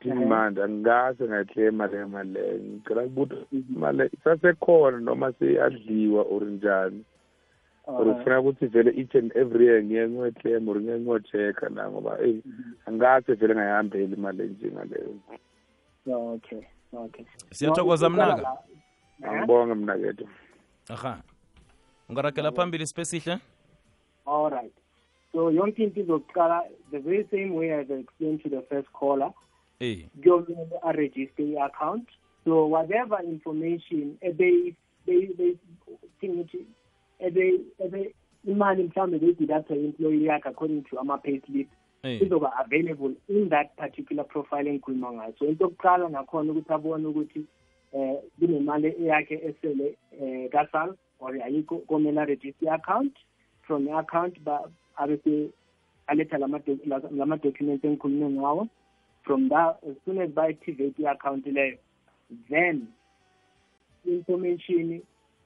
Thini 0.00 0.14
Mhm. 0.14 0.28
manje? 0.28 0.62
Angikaze 0.62 1.24
ngayiklema 1.24 1.86
leyo 1.86 2.08
mali 2.08 2.30
leyo. 2.32 2.58
Ngicela 2.58 3.02
kubude 3.02 3.34
imali 3.52 3.98
le 3.98 4.10
isasekhona 4.12 4.98
noma 5.00 5.32
seyadliwa 5.32 6.22
or 6.30 6.44
njani? 6.44 7.04
Or 7.98 8.22
funa 8.24 8.40
ukuthi 8.40 8.66
vele 8.66 8.90
each 8.90 9.14
and 9.14 9.32
every 9.36 9.66
year 9.66 9.82
ngiye 9.84 10.08
ngiyoyiclaim 10.08 10.68
or 10.68 10.80
ngiye 10.80 10.98
ngiyocheck-a 11.00 11.68
na 11.68 11.90
ngoba 11.90 12.18
eyi 12.20 12.42
angikaze 12.86 13.34
vele 13.34 13.54
ngayihambeli 13.54 14.14
imali 14.14 14.42
enjengaleyo 14.42 15.14
okay 16.06 16.62
okay 16.92 17.24
siyathokoza 17.50 18.10
mnaka 18.10 18.56
Eh? 19.22 19.30
angibonge 19.30 19.74
mnakethu 19.74 20.28
aha 20.88 21.22
ungaragela 22.08 22.52
phambili 22.52 22.86
sipesihle 22.86 23.38
All 24.26 24.50
right. 24.50 24.72
So 25.32 25.50
yonke 25.50 25.82
into 25.84 26.00
izoqala 26.00 26.62
the 26.90 26.98
very 26.98 27.26
same 27.30 27.50
way 27.54 27.70
as 27.72 27.86
I 27.90 27.94
explained 28.00 28.42
to 28.42 28.48
the 28.48 28.62
first 28.68 28.88
caller. 28.92 29.32
eh 29.80 30.04
Kuyomele 30.22 30.78
a-register 30.82 31.42
i-account. 31.42 32.08
So 32.44 32.66
whatever 32.66 33.18
information 33.24 34.18
ebe 37.20 37.34
they 37.34 37.50
they 37.50 37.58
ukuthi 37.58 37.84
ebe 37.84 37.98
ebe 37.98 38.14
imali 38.44 38.82
mhlawumbe 38.82 39.18
beyideducta 39.18 39.74
employee 39.74 40.24
yakhe 40.24 40.48
according 40.48 40.82
to 40.82 40.98
ama-payslip 41.00 41.68
eh 42.02 42.22
izoba 42.22 42.52
available 42.58 43.14
in 43.28 43.48
that 43.48 43.76
particular 43.76 44.24
profile 44.24 44.68
engikhuluma 44.68 45.12
ngayo. 45.12 45.34
So 45.38 45.46
into 45.46 45.64
yokuqala 45.64 46.08
nakhona 46.08 46.52
ukuthi 46.52 46.72
abone 46.72 47.06
ukuthi 47.06 47.44
eh 47.92 48.16
kunemali 48.40 48.94
yakhe 49.06 49.34
esele 49.34 49.96
eh 50.20 50.48
kasal 50.50 50.96
or 51.20 51.32
ayikho 51.32 51.78
komele 51.86 52.20
aregister 52.20 52.68
i-account 52.68 53.12
from 53.66 53.88
i-account 53.88 54.40
ba 54.44 54.70
abese 54.96 55.50
aletha 56.06 56.38
lama-doc- 56.38 56.86
la- 56.86 57.10
lama-documents 57.10 57.84
engikhulume 57.84 58.30
ngawo. 58.30 58.68
From 59.22 59.48
that 59.48 59.76
as 59.84 59.96
soon 60.04 60.18
as 60.18 60.30
ba-activate 60.30 60.98
i-account 60.98 61.46
leyo 61.46 61.78
then 62.48 62.88
information 64.06 65.02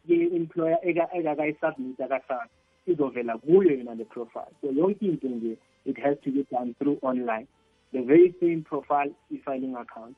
ye-employer 0.09 0.79
ekakayisubmita 0.83 2.09
kasal 2.09 2.49
izovela 2.87 3.39
kuyo 3.39 3.71
yona 3.79 3.95
le 3.95 4.05
profile. 4.05 4.53
So 4.61 4.71
yonke 4.71 5.03
into 5.03 5.29
nje 5.29 5.57
it 5.85 5.99
has 5.99 6.17
to 6.25 6.31
be 6.31 6.47
done 6.51 6.75
through 6.79 6.99
online. 7.03 7.47
The 7.93 8.03
very 8.03 8.35
same 8.41 8.63
profile 8.63 9.11
i-filing 9.31 9.77
account. 9.77 10.17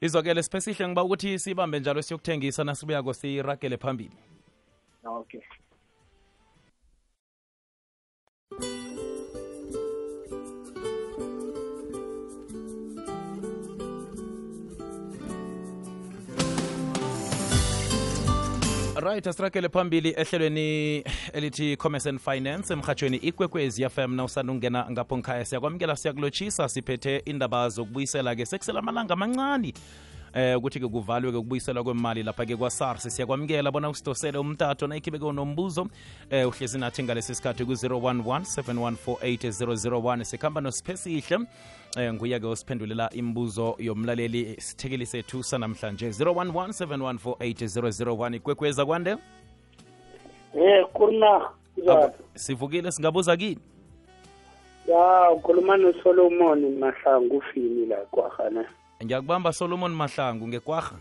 Izokele 0.00 0.42
siphe 0.42 0.60
sihle 0.60 0.88
ngiba 0.88 1.04
ukuthi 1.04 1.38
sibambe 1.38 1.80
njalo 1.80 2.02
siyokuthengisa 2.02 2.64
nasibuyako 2.64 3.14
siragele 3.14 3.76
phambili. 3.76 4.16
Okay 5.04 5.40
right 19.00 19.26
asirakele 19.26 19.68
phambili 19.68 20.14
ehlelweni 20.16 21.04
elithi 21.32 21.76
commerce 21.76 22.08
and 22.08 22.18
finance 22.20 22.72
emhatshweni 22.72 23.16
ikwekwezi 23.16 23.88
fm 23.88 24.14
na 24.14 24.24
usanda 24.24 24.52
ukungena 24.52 24.90
ngapho 24.90 25.16
ngikhaya 25.16 25.44
siyakwamukela 25.44 25.96
siyakulotshisa 25.96 26.68
siphethe 26.68 27.16
indaba 27.16 27.68
zokubuyisela-ke. 27.68 28.46
Sekusela 28.46 28.78
amalanga 28.78 29.14
amancane 29.14 29.74
eh 30.34 30.58
ukuthi-ke 30.58 30.88
kuvalwe-ke 30.88 31.36
ukubuyiselwa 31.36 31.84
kwemali 31.84 32.22
lapha-ke 32.22 32.56
kwa-sars. 32.56 33.08
Siyakwamukela 33.08 33.70
bona 33.70 33.90
usidosele 33.90 34.38
umtato 34.38 34.86
nayikhibeke 34.86 35.24
unombuzo 35.24 35.86
eh 36.30 36.48
uhlezi 36.48 36.78
nathi 36.78 37.02
ngalesi 37.02 37.34
sikhathi 37.34 37.64
ku-011 37.64 38.22
7148001 38.22 40.24
sikhamba 40.24 40.60
nosiphesihle 40.60 41.38
eh 41.96 42.14
nguya-ke 42.14 42.46
osiphendulela 42.46 43.10
imibuzo 43.10 43.76
yomlaleli 43.78 44.56
sithekeli 44.60 45.06
sethu 45.06 45.42
sanamhlanje. 45.42 46.08
011 46.08 46.52
7148001 46.52 48.34
ikwekweza 48.34 48.86
kwande? 48.86 49.16
Eh 50.54 50.86
kurna 50.92 51.50
sivukile 52.34 52.92
singabuza 52.92 53.36
kini? 53.36 53.58
Ya 54.88 55.30
ukhuluma 55.30 55.76
noSolomon 55.76 56.78
Mahlangu 56.78 57.36
ufini 57.36 57.86
la 57.86 57.96
kwahana. 57.96 58.64
Ngiyakubamba 59.04 59.52
solomon 59.52 59.92
mahlangu 59.92 60.48
ngekwarha 60.48 60.96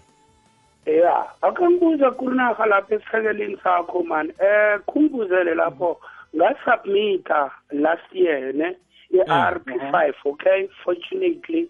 Ya, 0.87 1.25
akangibuza 1.41 2.11
kurna 2.11 2.55
lapha 2.69 2.95
esiphekeleni 2.95 3.57
sakho 3.63 4.03
man. 4.03 4.31
Eh 4.39 4.79
kumbuzele 4.85 5.55
lapho 5.55 5.99
ngasubmita 6.35 7.51
last 7.71 8.07
year 8.13 8.53
ne 8.53 8.75
i-RP5 9.11 10.13
okay 10.25 10.69
fortunately 10.83 11.67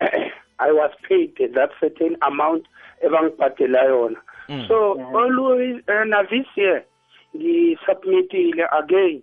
I 0.58 0.72
was 0.72 0.90
paid 1.08 1.36
that 1.54 1.70
certain 1.80 2.16
amount 2.20 2.66
ebangibhadela 3.02 3.84
yona. 3.88 4.20
Mm. 4.48 4.68
So 4.68 5.00
always 5.14 5.82
uh, 5.88 6.04
na 6.04 6.22
this 6.24 6.46
year 6.56 6.84
ngisubmitile 7.36 8.68
again 8.78 9.22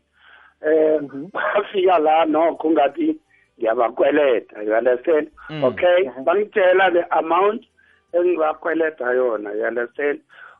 eh 0.65 0.99
bafika 1.33 1.99
la 1.99 2.25
nokho 2.25 2.71
ngathi 2.71 3.15
ngiyabakweleta 3.59 4.63
you 4.63 4.73
understand? 4.73 5.27
Mm. 5.49 5.63
okay 5.63 6.09
bangitshela 6.25 6.91
the 6.93 7.17
amount 7.17 7.65
engibakweleta 8.13 9.13
yona 9.13 9.53
you 9.55 9.65
understand? 9.65 10.19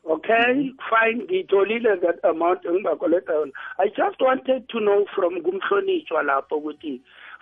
Okay 0.10 0.72
fine 0.90 1.24
ngiyitholile 1.24 1.96
that 2.02 2.24
amount 2.24 2.64
engibakweleta 2.66 3.34
yona. 3.34 3.52
I 3.80 3.88
just 3.88 4.22
wanted 4.22 4.70
to 4.70 4.80
know 4.80 5.06
from 5.16 5.42
kumhlonishwa 5.42 6.24
lapho 6.24 6.58
ukuthi 6.58 7.02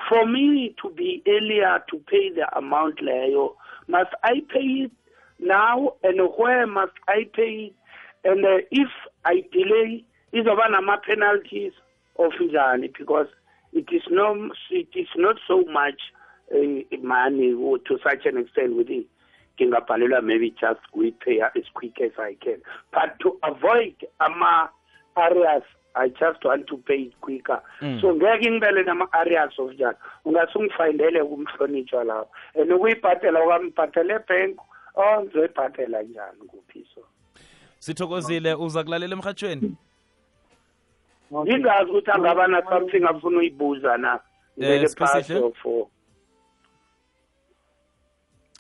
for 0.09 0.25
me 0.25 0.75
to 0.81 0.89
be 0.89 1.21
earlier 1.27 1.83
to 1.89 1.97
pay 1.97 2.29
the 2.29 2.45
amount 2.57 2.99
leyo 2.99 3.55
must 3.87 4.11
i 4.23 4.41
pay 4.49 4.85
it 4.85 4.91
now 5.39 5.93
and 6.03 6.19
where 6.37 6.67
must 6.67 6.93
i 7.07 7.25
pay 7.33 7.71
it? 7.71 7.75
And 8.23 8.43
uh, 8.43 8.57
if 8.71 8.89
i 9.23 9.43
delay 9.51 10.03
izoba 10.33 10.69
nama-penalties 10.69 11.73
of 12.17 12.33
njani? 12.33 12.91
Because 12.97 13.27
it 13.75 13.91
is 13.91 14.03
no 14.09 14.49
it 14.71 14.87
is 14.95 15.07
not 15.17 15.35
so 15.47 15.63
much 15.65 16.01
uh, 16.55 16.97
money 17.03 17.53
or 17.53 17.77
to 17.79 17.99
such 18.03 18.25
an 18.25 18.37
extent 18.37 18.71
ukuthi 18.71 19.05
ngingabhalelwa 19.55 20.21
maybe 20.21 20.49
just 20.51 20.81
kuyi-pay 20.91 21.41
as 21.41 21.67
quick 21.73 22.01
as 22.01 22.11
i 22.19 22.35
can. 22.35 22.59
But 22.91 23.19
to 23.19 23.37
avoid 23.43 23.95
ama-areas 24.19 25.63
i 25.95 26.09
just 26.09 26.43
want 26.43 26.67
to 26.67 26.77
pay 26.77 27.07
it 27.07 27.13
quicker. 27.21 27.61
Mm. 27.81 28.01
so 28.01 28.15
ngeke 28.15 28.51
ngibele 28.51 28.83
nama-areas 28.83 29.59
of 29.59 29.71
njani 29.73 29.97
ungase 30.25 30.59
ungifayindele 30.59 31.23
kumhlonitshwa 31.23 32.03
lapho. 32.03 32.29
And 32.55 32.71
ukuyibhadela 32.71 33.41
kwambhadela 33.41 34.15
ebhenki 34.15 34.59
oh 34.95 35.23
ngizoyibhadela 35.23 36.03
njani 36.03 36.47
kuphi 36.47 36.87
so? 36.95 37.01
Sithokozile. 37.79 38.53
Uza 38.53 38.83
kulalela 38.83 39.15
emhatshweni 39.15 39.75
ngingazi 41.33 41.89
ukuthi 41.91 42.11
angaba 42.11 42.47
na 42.47 42.61
something 42.69 43.03
afuna 43.05 43.37
uyibuza 43.37 43.97
na 43.97 44.19
ngibele 44.57 44.87
Spesihle? 44.87 45.39
phasi 45.41 45.53
for 45.61 45.87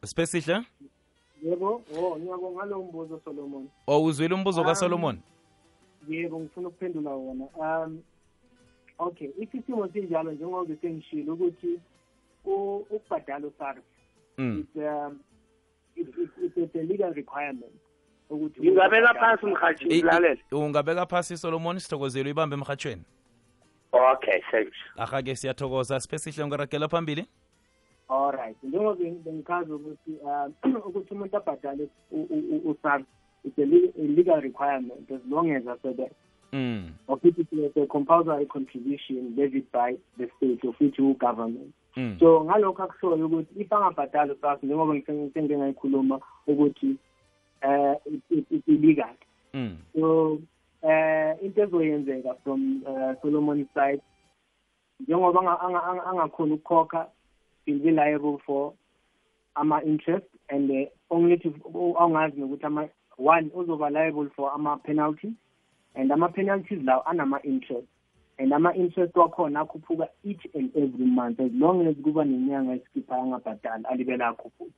sipesihle 0.03 0.61
yebo 1.43 1.81
oh 1.97 2.17
ngiyabonga 2.19 2.65
ngalo 2.65 2.83
mbuzo 2.83 3.21
solomon 3.25 3.67
o 3.87 4.03
uzwile 4.03 4.35
umbuzo 4.35 4.61
Um, 4.61 4.67
kasolomon 4.67 5.19
yebo 6.09 6.39
ngifuna 6.39 6.67
ukuphendula 6.67 7.11
wona 7.11 7.45
um 7.57 8.01
okay 8.97 9.29
isimo 9.39 9.87
sinjalo 9.87 10.31
njengoba 10.31 10.75
sengishilo 10.81 11.33
ukuthi 11.33 11.79
u- 12.45 12.85
ukubhadala 12.89 13.47
usars 13.47 13.83
Mm. 14.37 14.59
it's 14.59 14.75
um 14.75 15.19
it- 15.95 16.17
it- 16.17 16.37
it's 16.43 16.57
it's 16.57 16.75
a 16.75 16.83
legal 16.83 17.13
requirement 17.13 17.71
ukuthi 18.29 18.61
ngingabeka 18.61 19.13
SARS. 19.13 19.43
mhathi 19.43 19.85
ngilalele 19.85 20.39
ungabeka 20.51 21.05
phasi 21.05 21.37
solomon 21.37 21.79
sithokozelwe 21.79 22.25
uyibambe 22.27 22.55
emhatshweni 22.55 23.01
okay 23.91 24.41
thanks 24.51 24.77
aha-ke 24.97 25.35
siyathokoza. 25.35 25.99
Sipesihle 25.99 26.43
ungaragela 26.43 26.87
phambili. 26.87 27.25
Alright 28.09 28.57
njengoba 28.63 28.95
bengichaza 28.95 29.75
ukuthi 29.75 30.11
um 30.23 30.53
ukuthi 30.87 31.13
umuntu 31.13 31.37
abhadale 31.37 31.87
u- 32.11 32.27
u- 32.29 32.55
u- 32.55 32.69
usars 32.71 33.05
it's 33.43 33.57
a 33.59 33.65
legal 34.01 34.41
requirement 34.41 35.11
as 35.11 35.21
long 35.29 35.51
as 35.51 35.67
asebenza 35.67 36.15
mm. 36.53 36.91
of 37.07 37.23
which 37.23 37.37
it 37.37 37.47
is 37.53 37.77
a 37.77 37.85
compulsory 37.87 38.45
contribution 38.45 39.33
levied 39.37 39.65
by 39.71 39.95
the 40.17 40.27
state 40.37 40.67
of 40.67 40.75
which 40.81 40.97
government 41.19 41.73
Mm. 41.97 42.17
so 42.19 42.43
ngalokho 42.43 42.83
akushoyo 42.83 43.25
ukuthi 43.25 43.61
if 43.61 43.73
angabhadali 43.73 44.31
usas 44.31 44.63
njengoba 44.63 44.93
ngise 44.93 45.41
ngayikhuluma 45.43 46.19
ukuthi 46.47 46.95
eh 47.61 47.95
it- 48.05 48.23
it- 48.29 48.45
it's 48.51 48.67
illegal 48.67 49.15
Mm. 49.53 49.77
so 49.93 50.37
eh 50.81 51.35
into 51.43 51.61
ezoyenzeka 51.61 52.33
from 52.43 52.83
uh, 52.87 53.21
Solomon 53.21 53.65
side 53.73 54.01
njengoba 54.99 55.39
anga- 55.39 55.59
anga- 55.61 55.83
anga- 55.83 56.05
angakhona 56.05 56.53
ukukhokha 56.53 57.07
will 57.67 57.79
be 57.79 57.91
liable 57.91 58.37
for 58.45 58.73
ama 59.55 59.83
interest 59.83 60.25
and 60.49 60.71
uh, 60.71 60.87
only 61.09 61.37
to 61.37 61.49
awungazi 61.99 62.39
nokuthi 62.41 62.65
ama 62.65 62.89
one 63.17 63.49
uzoba 63.55 63.89
liable 63.89 64.29
for 64.35 64.51
ama 64.53 64.77
penalties 64.77 65.33
and 65.95 66.11
ama 66.11 66.29
penalties 66.29 66.83
lawo 66.83 67.01
anama 67.05 67.39
interest. 67.43 67.87
And 68.37 68.53
ama 68.53 68.73
interest 68.75 69.15
wakhona 69.15 69.59
akhuphuka 69.59 70.07
each 70.23 70.45
and 70.55 70.69
every 70.75 71.05
month 71.05 71.39
as 71.39 71.51
long 71.53 71.87
as 71.87 71.95
kuba 72.03 72.25
nenyanga 72.25 72.73
esikhipha 72.73 73.15
angabhadali 73.17 73.85
alibela 73.85 74.27
akhuphuka 74.27 74.71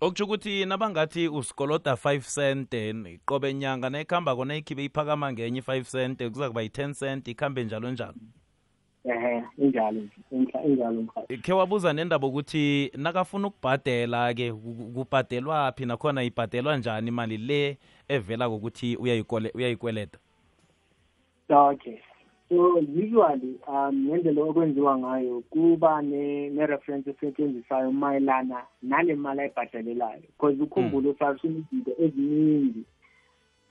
okutsho 0.00 0.24
ukuthi 0.24 0.64
nabangathi 0.66 1.28
usikoloda 1.28 1.92
5 1.92 2.20
cent 2.34 2.74
eh, 2.74 3.18
qobe 3.26 3.54
nyanga 3.54 3.90
nayikhamba 3.90 4.36
kona 4.36 4.56
ikhibe 4.56 4.84
iphakama 4.84 5.32
ngenye 5.32 5.58
i-5 5.60 5.82
cent 5.84 6.28
kuza 6.30 6.48
kuba 6.48 6.62
yi-10 6.62 6.94
cent 6.94 7.28
ikhambe 7.28 7.64
njalo 7.64 7.90
njalo? 7.90 8.14
Ehe 9.04 9.42
injalo 9.58 10.00
nje 10.00 10.10
inhla- 10.32 10.64
injalo 10.66 11.02
mkhathi 11.02 11.36
khe 11.38 11.52
wabuza 11.52 11.92
nendaba 11.92 12.26
ukuthi 12.26 12.90
nakafuna 12.96 13.48
ukubhadela-ke 13.48 14.52
ku- 14.52 14.90
kubhadelwa 14.94 15.72
phi 15.72 15.86
nakhona 15.86 16.22
ibhadelwa 16.22 16.76
njani 16.76 17.08
imali 17.08 17.36
le 17.36 17.78
evela 18.08 18.48
kokuthi 18.48 18.96
uyayikole- 18.96 19.50
uyayikweleta 19.54 20.18
Okay. 21.50 21.98
So 22.48 22.78
usually 22.80 23.60
um 23.68 24.06
ngendlela 24.08 24.42
okwenziwa 24.42 24.98
ngayo 24.98 25.42
kuba 25.50 26.02
ne 26.02 26.48
ne-reference 26.50 27.10
esetshenziswayo 27.10 27.92
mayelana 27.92 28.62
nale 28.82 29.14
mali 29.14 29.40
ayibhadalelayo 29.40 30.22
because 30.32 30.56
ukhumbule 30.62 31.08
usase 31.10 31.46
izinto 31.48 31.92
eziningi 31.98 32.84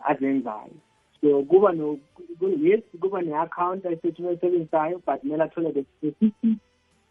azenzayo. 0.10 0.78
So 1.22 1.44
kuba 1.44 1.72
no 1.74 1.98
ku- 2.40 2.58
yes 2.62 2.84
kuba 3.02 3.22
ne-account 3.22 3.86
ayisebenzisayo 3.86 5.02
but 5.06 5.22
kumele 5.22 5.44
athole 5.44 5.72
the 5.74 5.84
specific 5.98 6.58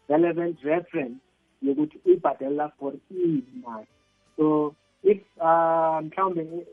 relevant 0.07 0.57
reference 0.63 1.19
yokuthi 1.61 1.99
uyibhadalela 2.05 2.71
for 2.79 2.93
imali 3.11 3.87
so 4.37 4.73
if 5.03 5.19
uh 5.41 5.99
mhlawumbe 6.01 6.65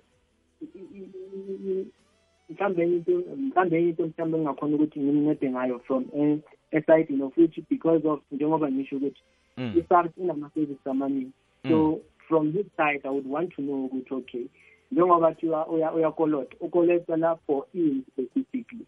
enye 2.51 2.97
into 2.97 3.13
mhlawumbe 3.37 3.79
enye 3.79 3.89
into 3.89 4.05
engakhona 4.37 4.77
ukuthi 4.77 5.01
ngimncede 5.01 5.51
ngayo 5.51 5.79
from 5.79 6.05
e- 6.17 6.39
esayidini 6.71 7.23
of 7.23 7.37
which 7.39 7.59
because 7.71 8.09
of 8.09 8.21
njengoba 8.33 8.71
ngisho 8.71 8.97
ukuthi 8.97 9.23
Mm. 9.57 9.73
i-SARS 9.79 10.11
inama-services 10.19 10.87
amaningi. 10.87 11.31
So 11.69 12.01
from 12.29 12.53
this 12.53 12.67
side 12.77 13.01
i 13.05 13.09
would 13.09 13.27
want 13.27 13.51
to 13.55 13.63
know 13.63 13.85
ukuthi 13.87 14.15
okay 14.15 14.45
njengoba 14.93 15.35
kuthiwa 15.35 15.67
uya- 15.67 15.95
uyakolota 15.95 16.57
ukolotela 16.61 17.37
for 17.47 17.65
ini 17.75 18.03
specifically. 18.13 18.87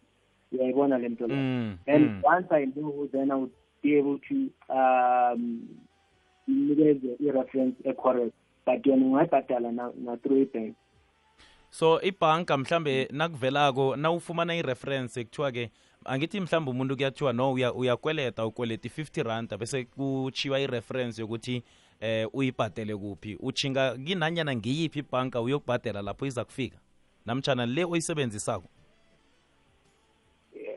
Uyayibona 0.53 0.99
le 0.99 1.09
nto 1.09 1.27
leyo 1.27 1.41
Mm, 1.41 1.77
and 1.87 2.05
mm. 2.05 2.23
once 2.25 2.47
i 2.55 2.67
know 2.67 3.07
then 3.13 3.31
i 3.31 3.35
would 3.35 3.53
be 3.83 3.99
able 3.99 4.19
to 4.19 4.35
um 4.69 5.69
nikeze 6.49 7.17
i-reference 7.21 7.77
ecorrect. 7.85 8.33
But 8.67 8.87
yona 8.87 9.07
ungayibhadala 9.07 9.73
na, 9.73 9.93
na 10.05 10.17
through 10.17 10.43
ibank 10.43 10.75
so 11.79 12.01
ibhanka 12.03 12.57
mhlambe 12.57 13.09
nakuvelako 13.13 13.97
nawufumana 13.97 14.55
i-reference 14.57 15.25
kuthiwa 15.25 15.53
ke 15.53 15.71
angithi 16.05 16.41
mhlawumbe 16.41 16.71
umuntu 16.71 16.97
kuyathiwa 16.97 17.33
no 17.33 17.53
uya- 17.53 17.73
uyakweleta 17.75 18.47
ukweleta 18.47 18.89
i-50 18.89 19.23
rand 19.23 19.57
bese 19.59 19.85
kuchiwa 19.85 20.61
i-reference 20.61 21.21
yokuthi 21.23 21.63
eh 22.01 22.29
uyibhadele 22.33 22.97
kuphi. 22.97 23.37
Uchinga 23.41 23.97
kinanyana 23.97 24.57
ngiyiphi 24.57 24.99
ibhanka 24.99 25.41
uyokubhadela 25.41 26.03
lapho 26.03 26.27
iza 26.27 26.45
kufika? 26.45 26.79
Namtshana 27.27 27.67
le 27.67 27.85
oyisebenzisako? 27.85 28.69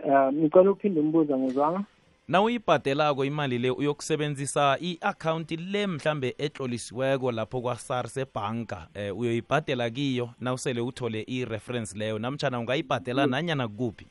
Um 0.06 0.36
ngicela 0.36 0.72
ukuphinde 0.72 1.00
umbuza 1.00 1.38
ngizwanga 1.38 1.84
na 2.30 2.42
uyibhadelako 2.42 3.26
imali 3.26 3.58
le 3.58 3.70
uyokusebenzisa 3.70 4.78
i-akhawunti 4.82 5.58
le 5.58 5.88
mhlambe 5.88 6.36
etlolisiweko 6.38 7.32
lapho 7.32 7.62
kwa-sars 7.62 8.18
ebhanka 8.18 8.88
eh 8.94 9.18
uyoyibhadela 9.18 9.89
kiyo 9.89 10.30
na 10.39 10.54
usele 10.54 10.82
uthole 10.82 11.26
i-reference 11.28 11.98
leyo. 11.98 12.20
Namtshana 12.20 12.60
ungayibhadela 12.60 13.28
nanyana 13.28 13.68
kuphi 13.68 14.08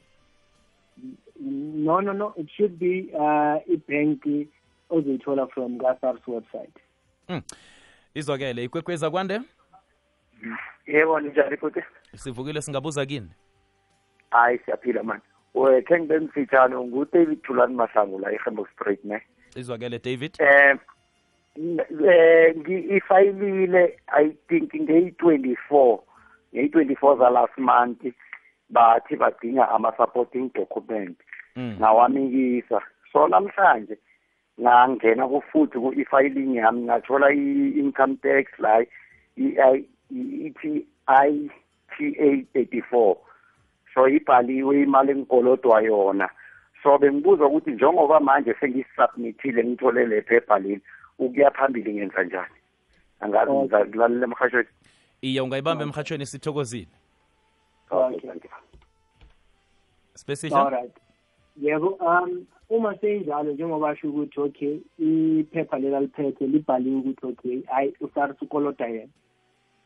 no 1.87 2.00
no 2.00 2.12
no. 2.12 2.35
It 2.37 2.50
should 2.57 2.78
be 2.78 3.11
uh 3.14 3.74
i-bank 3.74 4.48
ozoyithola 4.90 5.46
from 5.46 5.78
ka-sars 5.78 6.20
website. 6.26 6.76
Mm. 7.28 7.42
izwakele 8.14 8.64
ikwekweza 8.64 9.11
kwande 9.11 9.40
yebo 10.87 11.20
ninjani 11.20 11.57
futhi? 11.57 11.81
Sivukile 12.16 12.62
singabuza 12.62 13.07
kini? 13.07 13.28
Hayi 14.31 14.59
siyaphila 14.59 15.02
mani 15.02 15.22
we 15.22 15.38
khe 15.54 15.98
ngibe 16.00 16.18
mfitshane 16.18 16.76
ngudavid 16.76 17.42
thulani 17.42 17.74
mahlangu 17.74 18.18
la 18.18 18.32
ihembo 18.32 18.66
straight 18.74 19.04
ne? 19.04 19.22
Izwakele 19.56 19.98
david? 19.98 20.37
Eh 20.38 20.76
eh 21.56 22.54
ngi- 22.56 22.96
ifayilile 22.96 23.98
i 24.06 24.30
think 24.48 24.74
ngeyi-24 24.74 25.98
ngeyi-24 26.54 27.18
za-last 27.18 27.58
month 27.58 28.04
bathi 28.70 29.16
badinga 29.16 29.68
ama-supporting 29.68 30.50
document 30.54 31.16
Mm. 31.56 31.76
ngawamikisa 31.80 32.80
so 33.12 33.28
namhlanje 33.28 33.98
ngangena 34.61 35.28
kufuthi 35.28 35.78
ku-e-filing 35.78 36.54
yami 36.56 36.82
ngathola 36.82 37.32
i-income 37.32 38.16
tax 38.22 38.46
la 38.58 38.80
i- 39.37 39.56
i- 39.58 39.88
ithi 40.46 40.87
i 41.06 41.50
t 41.96 42.14
a 42.20 42.42
thirty 42.52 42.80
four 42.82 43.16
so 43.98 44.08
ibhaliwe 44.08 44.82
imali 44.82 45.11
engikolodwa 45.11 45.82
yona. 45.82 46.30
So 46.82 46.98
bengibuza 46.98 47.46
ukuthi 47.46 47.70
njengoba 47.70 48.20
manje 48.20 48.54
sengisubmithile 48.61 49.64
ngithole 49.64 50.06
le 50.06 50.22
phepha 50.22 50.58
leli 50.58 50.80
ukuya 51.18 51.50
phambili 51.50 51.94
ngenza 51.94 52.22
njani? 52.22 52.58
Angazi 53.20 53.50
Okay. 53.50 53.62
ngizakulalela 53.62 54.26
emhashweni 54.26 54.68
iye 55.22 55.40
ungayibamba 55.40 55.84
emhatshweni 55.84 56.26
sithokozile. 56.26 56.94
Okay. 57.90 58.30
special? 60.14 60.56
Alright 60.56 60.96
yebo 61.62 61.88
um 62.00 62.46
uma 62.70 62.98
seyinjalo 62.98 63.52
njengoba 63.52 63.90
asho 63.90 64.08
ukuthi 64.08 64.40
okay 64.40 64.78
iphepha 64.98 65.78
lela 65.78 66.00
liphethe 66.00 66.46
libhaliwe 66.46 67.00
ukuthi 67.00 67.26
okay 67.26 67.62
hayi 67.62 67.94
usars 68.00 68.42
ukoloda 68.42 68.87
yena. 68.87 69.12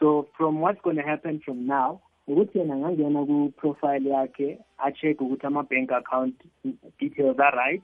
So 0.01 0.27
from 0.37 0.61
what's 0.61 0.83
going 0.83 0.97
to 0.97 1.03
happen 1.03 1.41
from 1.41 1.67
now 1.67 2.01
ukuthi 2.29 2.59
yena 2.59 2.75
angangena 2.75 3.25
ku-profile 3.27 4.09
yakhe 4.11 4.59
a-check 4.79 5.21
ukuthi 5.21 5.47
ama-bank 5.47 5.91
account 5.93 6.35
details 6.99 7.39
are 7.39 7.57
right 7.57 7.83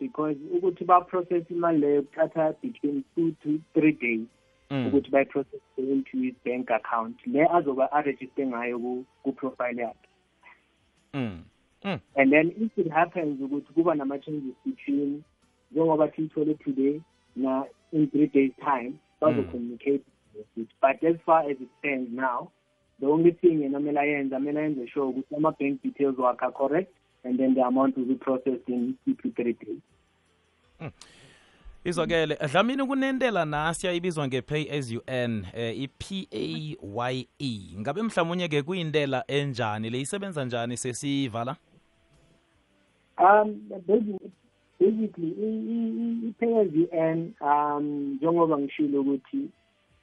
because 0.00 0.36
ukuthi 0.54 0.84
ba-process 0.84 1.50
imali 1.50 1.78
leyo 1.78 2.02
kuthatha 2.02 2.52
between 2.62 3.04
two 3.14 3.30
to 3.42 3.58
three 3.74 3.92
days 3.92 4.26
Mm. 4.70 4.86
ukuthi 4.86 5.10
bayi-process 5.10 5.60
into 5.78 6.18
his 6.18 6.34
bank 6.44 6.70
account 6.70 7.26
le 7.26 7.46
azoba 7.46 7.92
arejiste 7.92 8.46
ngayo 8.46 8.78
ku- 8.78 9.04
ku-profile 9.22 9.82
yakhe 9.82 10.08
Mm. 11.14 11.44
Mm. 11.84 12.00
and 12.16 12.32
then 12.32 12.52
if 12.60 12.78
it 12.78 12.90
happens 12.92 13.40
ukuthi 13.40 13.72
kuba 13.74 13.94
nama-changes 13.94 14.54
between 14.64 15.22
njengoba 15.72 16.08
siyithole 16.08 16.54
today 16.54 17.00
na 17.36 17.64
in 17.92 18.10
three 18.10 18.26
days 18.26 18.52
time 18.58 18.92
bazo-communicate 19.20 20.02
with 20.34 20.46
it 20.56 20.68
but 20.82 21.02
as 21.04 21.16
far 21.26 21.42
as 21.50 21.56
it 21.60 21.68
stands 21.78 22.10
now 22.12 22.50
the 23.00 23.06
only 23.06 23.32
thing 23.32 23.62
yena 23.62 23.78
kumele 23.78 24.00
ayenze 24.00 24.36
amele 24.36 24.60
ayenze 24.60 24.86
sure 24.88 25.06
ukuthi 25.06 25.36
ama-bank 25.36 25.82
details 25.82 26.18
wakhe 26.18 26.42
are 26.44 26.52
correct 26.52 26.92
and 27.24 27.38
then 27.38 27.54
the 27.54 27.62
amount 27.62 27.96
will 27.96 28.04
be 28.06 28.14
processed 28.14 28.68
in 28.68 28.94
two 29.04 29.14
to 29.14 29.30
three 29.30 29.52
days. 29.52 29.80
Izwakele 31.84 32.34
dlamini 32.52 32.84
kunentela 32.86 33.44
nasiya 33.44 33.92
ibizwa 33.92 34.26
nge-pay 34.28 34.70
as 34.78 34.90
you 34.92 35.02
earn 35.08 35.46
eh, 35.54 35.80
i-p-a-y-e 35.80 37.78
ngabe 37.78 38.02
mhlawumunye 38.02 38.48
ke 38.48 38.62
kuyintela 38.62 39.24
enjani? 39.28 39.90
Le 39.90 40.00
isebenza 40.00 40.44
njani 40.44 40.76
sesivala? 40.76 41.56
Um, 43.18 43.60
basically, 43.86 44.30
basically 44.80 45.30
i- 45.40 45.64
i- 45.72 46.28
i-pay 46.28 46.60
as 46.60 46.74
you 46.74 46.88
earn 46.92 47.34
um 47.40 48.14
njengoba 48.14 48.58
ngishilo 48.58 49.00
ukuthi 49.00 49.48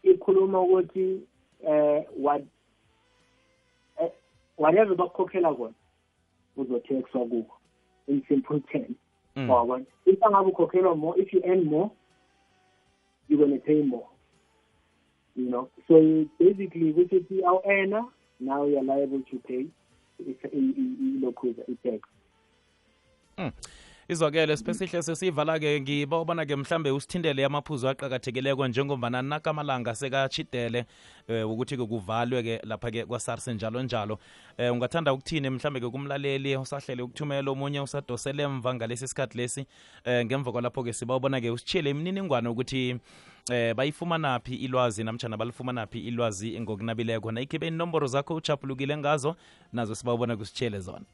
ikhuluma 0.03 0.62
ukuthi 0.62 1.19
eh 1.67 2.03
what 2.17 2.41
eh, 2.41 2.47
whatever 4.63 4.95
bakukhokhela 4.95 5.54
kona 5.56 5.73
uzotaxwa 6.58 7.26
kuko 7.26 7.58
in 8.08 8.21
simple 8.28 8.60
terms 8.60 8.95
Mm. 9.36 9.49
wabona 9.49 9.86
if 10.06 10.23
angabe 10.23 10.49
ukhokhelwa 10.49 10.95
more 10.95 11.21
if 11.21 11.34
you 11.34 11.41
earn 11.45 11.63
more 11.63 11.89
you're 13.30 13.45
going 13.47 13.60
to 13.60 13.65
pay 13.65 13.82
more. 13.84 14.08
You 15.36 15.49
know? 15.49 15.69
So 15.88 15.95
basically 16.39 16.91
ukuthi 16.93 17.41
awu-earner 17.43 18.06
now 18.39 18.65
you're 18.67 18.84
liable 18.84 19.21
to 19.32 19.38
pay 19.38 19.65
i- 20.19 20.36
i- 20.43 20.73
i- 20.78 21.17
ilokhu 21.17 21.47
i-tax 21.67 22.02
izwakele 24.07 24.57
sipesihle 24.57 25.01
sesivala-ke 25.03 25.81
ngiba 25.81 26.19
ubona-ke 26.19 26.55
mhlambe 26.55 26.91
usithindele 26.91 27.45
amaphuzu 27.45 27.87
aqakathekileko 27.89 28.67
njengombana 28.67 29.21
nakamalanga 29.21 29.95
sekachidele 29.95 30.85
um 31.29 31.51
ukuthi-ke 31.51 31.85
kuvalwe-ke 31.85 32.61
lapha-ke 32.63 33.05
kwasars 33.05 33.47
njalo 33.47 33.83
njalo 33.83 34.19
um 34.59 34.71
ungathanda 34.71 35.13
ukuthini 35.13 35.49
mhlambe-ke 35.49 35.89
kumlaleli 35.89 36.57
usahlele 36.57 37.03
ukuthumela 37.03 37.51
omunye 37.51 37.79
usadosele 37.79 38.43
emva 38.43 38.73
ngalesi 38.75 39.07
sikhathi 39.07 39.37
lesi? 39.37 39.67
Um 40.05 40.25
ngemva 40.25 40.51
kwalapho-ke 40.51 40.93
siba 40.93 41.15
ubona-ke 41.15 41.49
usitshiyele 41.49 41.89
imininingwane 41.89 42.49
ukuthi 42.49 42.99
eh 43.51 43.75
bayifumanaphi 43.75 44.55
ilwazi 44.55 45.03
namtshana 45.03 45.37
balifumanaphi 45.37 45.99
ilwazi 45.99 46.61
ngokunabileko? 46.61 47.31
Nayikhibe 47.31 47.67
inomboro 47.67 48.07
zakho 48.07 48.35
uchapulukile 48.35 48.97
ngazo 48.97 49.35
nazo 49.73 49.95
sibawubona 49.95 50.37
kusitshele 50.37 50.79
zona. 50.79 51.05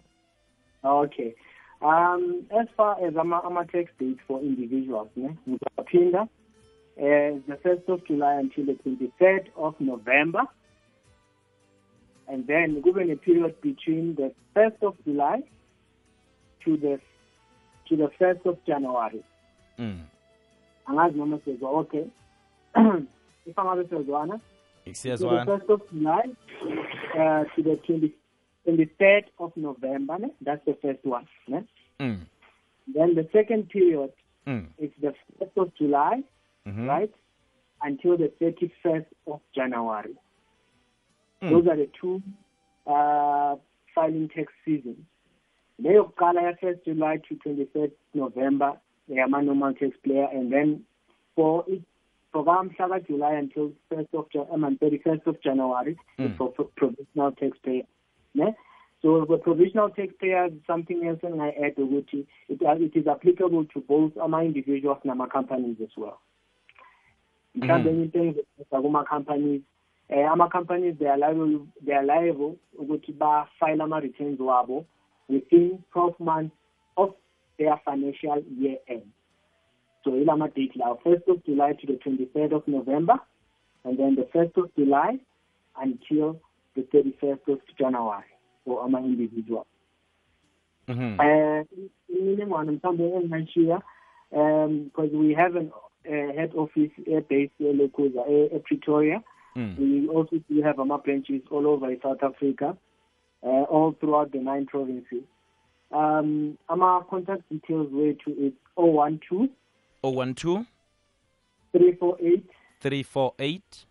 Okay. 0.83 1.33
Um, 1.81 2.45
as 2.51 2.67
far 2.75 2.97
as 3.05 3.15
ama, 3.15 3.41
ama 3.45 3.65
tax 3.65 3.89
dates 3.99 4.19
for 4.27 4.41
individuals, 4.41 5.07
ngizaphinda 5.17 6.21
uh, 6.21 6.27
the 7.47 7.57
1st 7.63 7.87
of 7.87 8.05
July 8.05 8.33
until 8.35 8.65
the 8.65 8.73
23rd 8.73 9.47
of 9.55 9.75
November. 9.79 10.41
And 12.27 12.45
then 12.45 12.81
given 12.81 13.09
a 13.11 13.15
period 13.15 13.61
between 13.61 14.15
the 14.15 14.33
1st 14.55 14.83
of 14.83 14.95
July 15.05 15.41
to 16.65 16.77
the 16.77 16.99
to 17.87 17.95
the 17.95 18.11
1st 18.19 18.45
of 18.45 18.57
January. 18.65 19.23
mm. 19.79 19.99
Angazi 20.87 21.17
noma 21.17 21.39
sezwa 21.45 21.69
okay. 21.69 22.05
If 23.45 23.57
I'm 23.57 23.65
angabe 23.65 23.87
sezwana, 23.89 24.41
to 24.85 24.91
the 24.91 25.45
1st 25.45 25.69
of 25.69 25.81
July 25.91 26.25
uh, 27.13 27.43
to 27.55 27.63
the 27.63 27.79
20, 28.65 28.85
23rd 28.99 29.23
of 29.39 29.51
November, 29.55 30.17
ne? 30.19 30.29
that's 30.41 30.63
the 30.65 30.77
first 30.81 31.03
one. 31.03 31.27
Ne? 31.47 31.63
mm. 31.99 32.19
Then 32.93 33.15
the 33.15 33.27
second 33.31 33.69
period 33.69 34.11
mm. 34.47 34.67
is 34.77 34.91
the 35.01 35.13
1st 35.39 35.57
of 35.61 35.75
July, 35.75 36.23
Mhm. 36.67 36.87
right, 36.87 37.13
until 37.81 38.17
the 38.17 38.29
31st 38.41 39.05
of 39.27 39.39
January. 39.55 40.15
Mm. 41.41 41.49
Those 41.51 41.67
are 41.67 41.77
the 41.77 41.89
two 41.99 42.21
uh, 42.87 43.55
filing 43.95 44.29
tax 44.29 44.51
seasons. 44.65 44.97
Kuqala 45.81 46.41
ya 46.41 46.51
1st 46.61 46.83
July 46.85 47.17
to 47.29 47.35
23rd 47.35 47.91
November 48.13 48.73
yama 49.07 49.41
normal 49.41 49.73
tax 49.73 49.95
player 50.03 50.27
and 50.33 50.51
then 50.51 50.83
for 51.35 51.63
it 51.67 51.81
kamhla 52.33 53.07
July 53.07 53.33
until 53.33 53.71
1st 53.91 54.07
of 54.13 54.25
um, 54.51 54.77
31st 54.81 55.25
of 55.27 55.41
January 55.41 55.97
Mm. 56.19 56.37
for, 56.37 56.53
for 56.55 56.65
provisional 56.75 57.31
taxpayer. 57.31 57.83
Ne? 58.35 58.55
So 59.01 59.25
the 59.29 59.37
provisional 59.37 59.89
taxpayer 59.89 60.49
something 60.67 61.07
else 61.07 61.19
and 61.23 61.41
I 61.41 61.49
add 61.49 61.75
ukuthi 61.77 62.27
it, 62.49 62.61
uh, 62.61 62.75
it 62.77 62.95
is 62.95 63.07
applicable 63.07 63.65
to 63.73 63.79
both 63.81 64.11
ama 64.17 64.43
individuals 64.43 64.99
nama 65.03 65.27
companies 65.27 65.77
as 65.81 65.95
well. 65.97 66.19
mhlawumbe 67.55 67.89
enye 67.89 68.03
into 68.03 68.19
engizoyenza 68.19 68.81
kuma-companies 68.81 69.61
eh 70.09 70.31
ama-companies 70.31 70.97
they 70.97 71.07
are 71.07 71.17
liable 71.17 71.59
they 71.85 71.95
are 71.95 72.05
liable 72.05 72.55
ukuthi 72.79 73.11
ba-file 73.11 73.83
ama-returns 73.83 74.39
wabo 74.39 74.85
within 75.29 75.79
12 75.93 76.19
months 76.19 76.55
of 76.95 77.13
their 77.57 77.77
financial 77.85 78.43
year 78.59 78.77
end 78.87 79.07
so 80.03 80.17
ilama 80.17 80.47
date 80.47 80.75
lawo 80.75 80.99
1st 81.05 81.31
of 81.31 81.45
july 81.45 81.73
to 81.73 81.87
the 81.87 81.93
23rd 81.93 82.55
of 82.55 82.67
november 82.67 83.19
and 83.83 83.97
then 83.97 84.15
the 84.15 84.27
1st 84.39 84.63
of 84.63 84.75
july 84.75 85.19
until 85.81 86.39
the 86.81 87.01
31st 87.01 87.51
of 87.53 87.59
january 87.79 88.29
for 88.65 88.83
ama-individual 88.85 89.65
Mhm. 90.87 91.19
uh, 91.19 91.65
imininingwane 92.19 92.71
mhlawumbe 92.71 93.03
engingayishiya 93.15 93.81
um 94.31 94.83
because 94.83 95.11
we 95.17 95.33
have 95.33 95.59
an 95.59 95.71
uh, 96.05 96.35
head 96.35 96.51
office 96.55 96.91
based 97.29 97.59
eLekuza 97.61 98.21
ePretoria 98.55 99.21
Mm. 99.55 99.75
we 99.79 100.07
also 100.15 100.35
do 100.49 100.61
have 100.61 100.81
ama 100.81 100.97
branches 100.97 101.41
all 101.51 101.67
over 101.67 101.97
South 102.01 102.23
Africa 102.23 102.77
uh, 103.43 103.63
all 103.63 103.93
throughout 103.99 104.31
the 104.31 104.37
nine 104.39 104.65
provinces 104.65 105.23
um 105.91 106.57
contact 107.09 107.49
details 107.51 107.87
wethu 107.91 108.29
is 108.47 108.53
012 108.75 109.49
012 110.03 110.65
348 111.73 112.43
348 112.81 113.85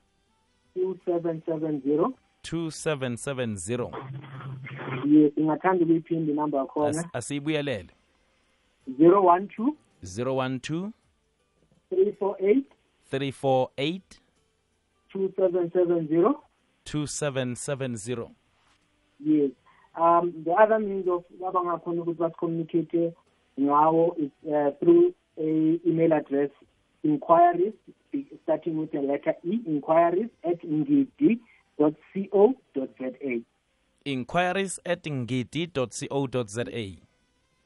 2770 0.75 2.13
2770 2.53 3.91
yes 5.07 5.33
ingathanda 5.37 5.85
ukuyiphinde 5.85 6.33
inamba 6.33 6.59
yakhona. 6.59 6.89
As- 6.91 7.07
asiyibuyelele. 7.13 7.89
012 8.99 9.73
012 10.03 10.91
348 11.91 12.65
348 13.11 14.03
2770 15.15 16.35
2770 16.85 18.29
Yes. 19.21 19.51
Um, 20.01 20.33
the 20.45 20.53
other 20.53 20.79
means 20.79 21.09
of 21.09 21.25
abangakhona 21.47 22.03
ukuthi 22.03 22.19
basicommunicate 22.19 23.13
ngawo 23.61 24.15
is 24.19 24.31
uh, 24.47 24.71
through 24.79 25.13
a 25.39 25.81
email 25.87 26.13
address 26.13 26.51
inquiries 27.03 27.73
starting 28.43 28.79
with 28.79 28.93
the 28.93 29.01
letter 29.01 29.35
E 29.45 29.59
inquiries 29.67 30.29
at 30.45 30.63
ngidi.co.za. 31.79 33.41
inquiries 34.05 34.81
at 34.85 35.07
ngidi.co.za 35.11 36.65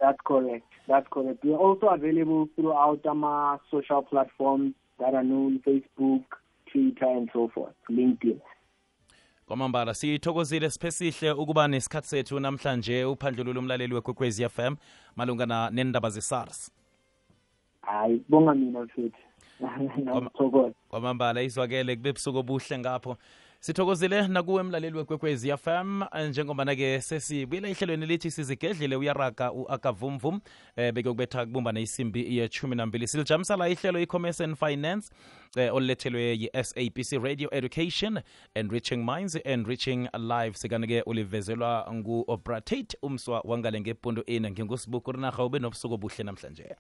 That's 0.01 0.19
correct. 0.25 0.67
That's 0.89 1.07
correct. 1.11 1.45
We 1.45 1.53
are 1.55 1.59
also 1.61 1.87
available 1.89 2.49
throughout 2.57 3.07
our 3.07 3.61
social 3.71 4.03
platforms 4.03 4.75
that 4.99 5.15
are 5.15 5.23
known 5.23 5.61
Facebook, 5.65 6.25
Twitter, 6.73 7.07
and 7.07 7.31
so 7.33 7.49
forth, 7.55 7.75
LinkedIn. 7.91 8.41
kwamambala 9.47 9.95
sithokozile 9.95 10.71
siphesihle 10.71 11.31
ukuba 11.33 11.69
nesikhathi 11.69 12.09
sethu 12.09 12.41
namhlanje 12.41 13.05
uphandlululo 13.05 13.61
umlaleli 13.61 13.95
wekwekwezi 13.95 14.49
fm 14.49 14.77
malungana 15.17 15.71
nendaba 15.71 16.11
ze-sars 16.11 16.71
Hayi, 17.83 18.23
bonga 18.29 18.55
mina 18.55 18.81
mfethu. 18.83 19.17
Ngiyathokoza. 19.99 20.75
kwamambala 20.89 21.43
izwakele 21.43 21.97
kube 21.97 22.13
busuku 22.13 22.39
obuhle 22.39 22.79
ngapho 22.79 23.17
sithokozile 23.65 24.29
nakuwe 24.29 24.63
mlaleli 24.63 24.97
wekwekwezi 24.97 25.57
fm 25.57 26.03
njengobana-ke 26.29 27.01
sesibuyela 27.01 27.69
ehlelweni 27.69 28.07
lithi 28.07 28.31
sizigedlile 28.31 28.97
uyaraga 28.97 29.53
u-akavumvum 29.53 30.41
eh 30.77 30.93
bekuyokubetha 30.93 31.47
kubumbana 31.47 31.81
isimbi 31.81 32.37
yechumi 32.39 32.77
nambili 32.77 33.09
silijamisa 33.09 33.57
la 33.57 33.69
ihlelo 33.69 34.01
i-commerce 34.01 34.45
and 34.45 34.57
finance 34.57 35.11
eh 35.57 35.75
olulethelwe 35.75 36.23
yi-sabc 36.23 37.13
radio 37.23 37.49
education 37.53 38.21
enriching 38.55 38.97
minds 38.97 39.39
enriching 39.45 40.09
lives. 40.19 40.63
Kanti-ke 40.69 41.03
ulivezelwa 41.03 41.89
ngu-obratate 41.93 42.97
umswa 43.03 43.41
wangale 43.45 43.81
ngepundu 43.81 44.23
ini 44.27 44.51
ngingusibuku 44.51 45.13
rinaha 45.13 45.45
ube 45.45 45.59
nobusuku 45.59 45.95
obuhle 45.95 46.25
namhlanje 46.25 46.77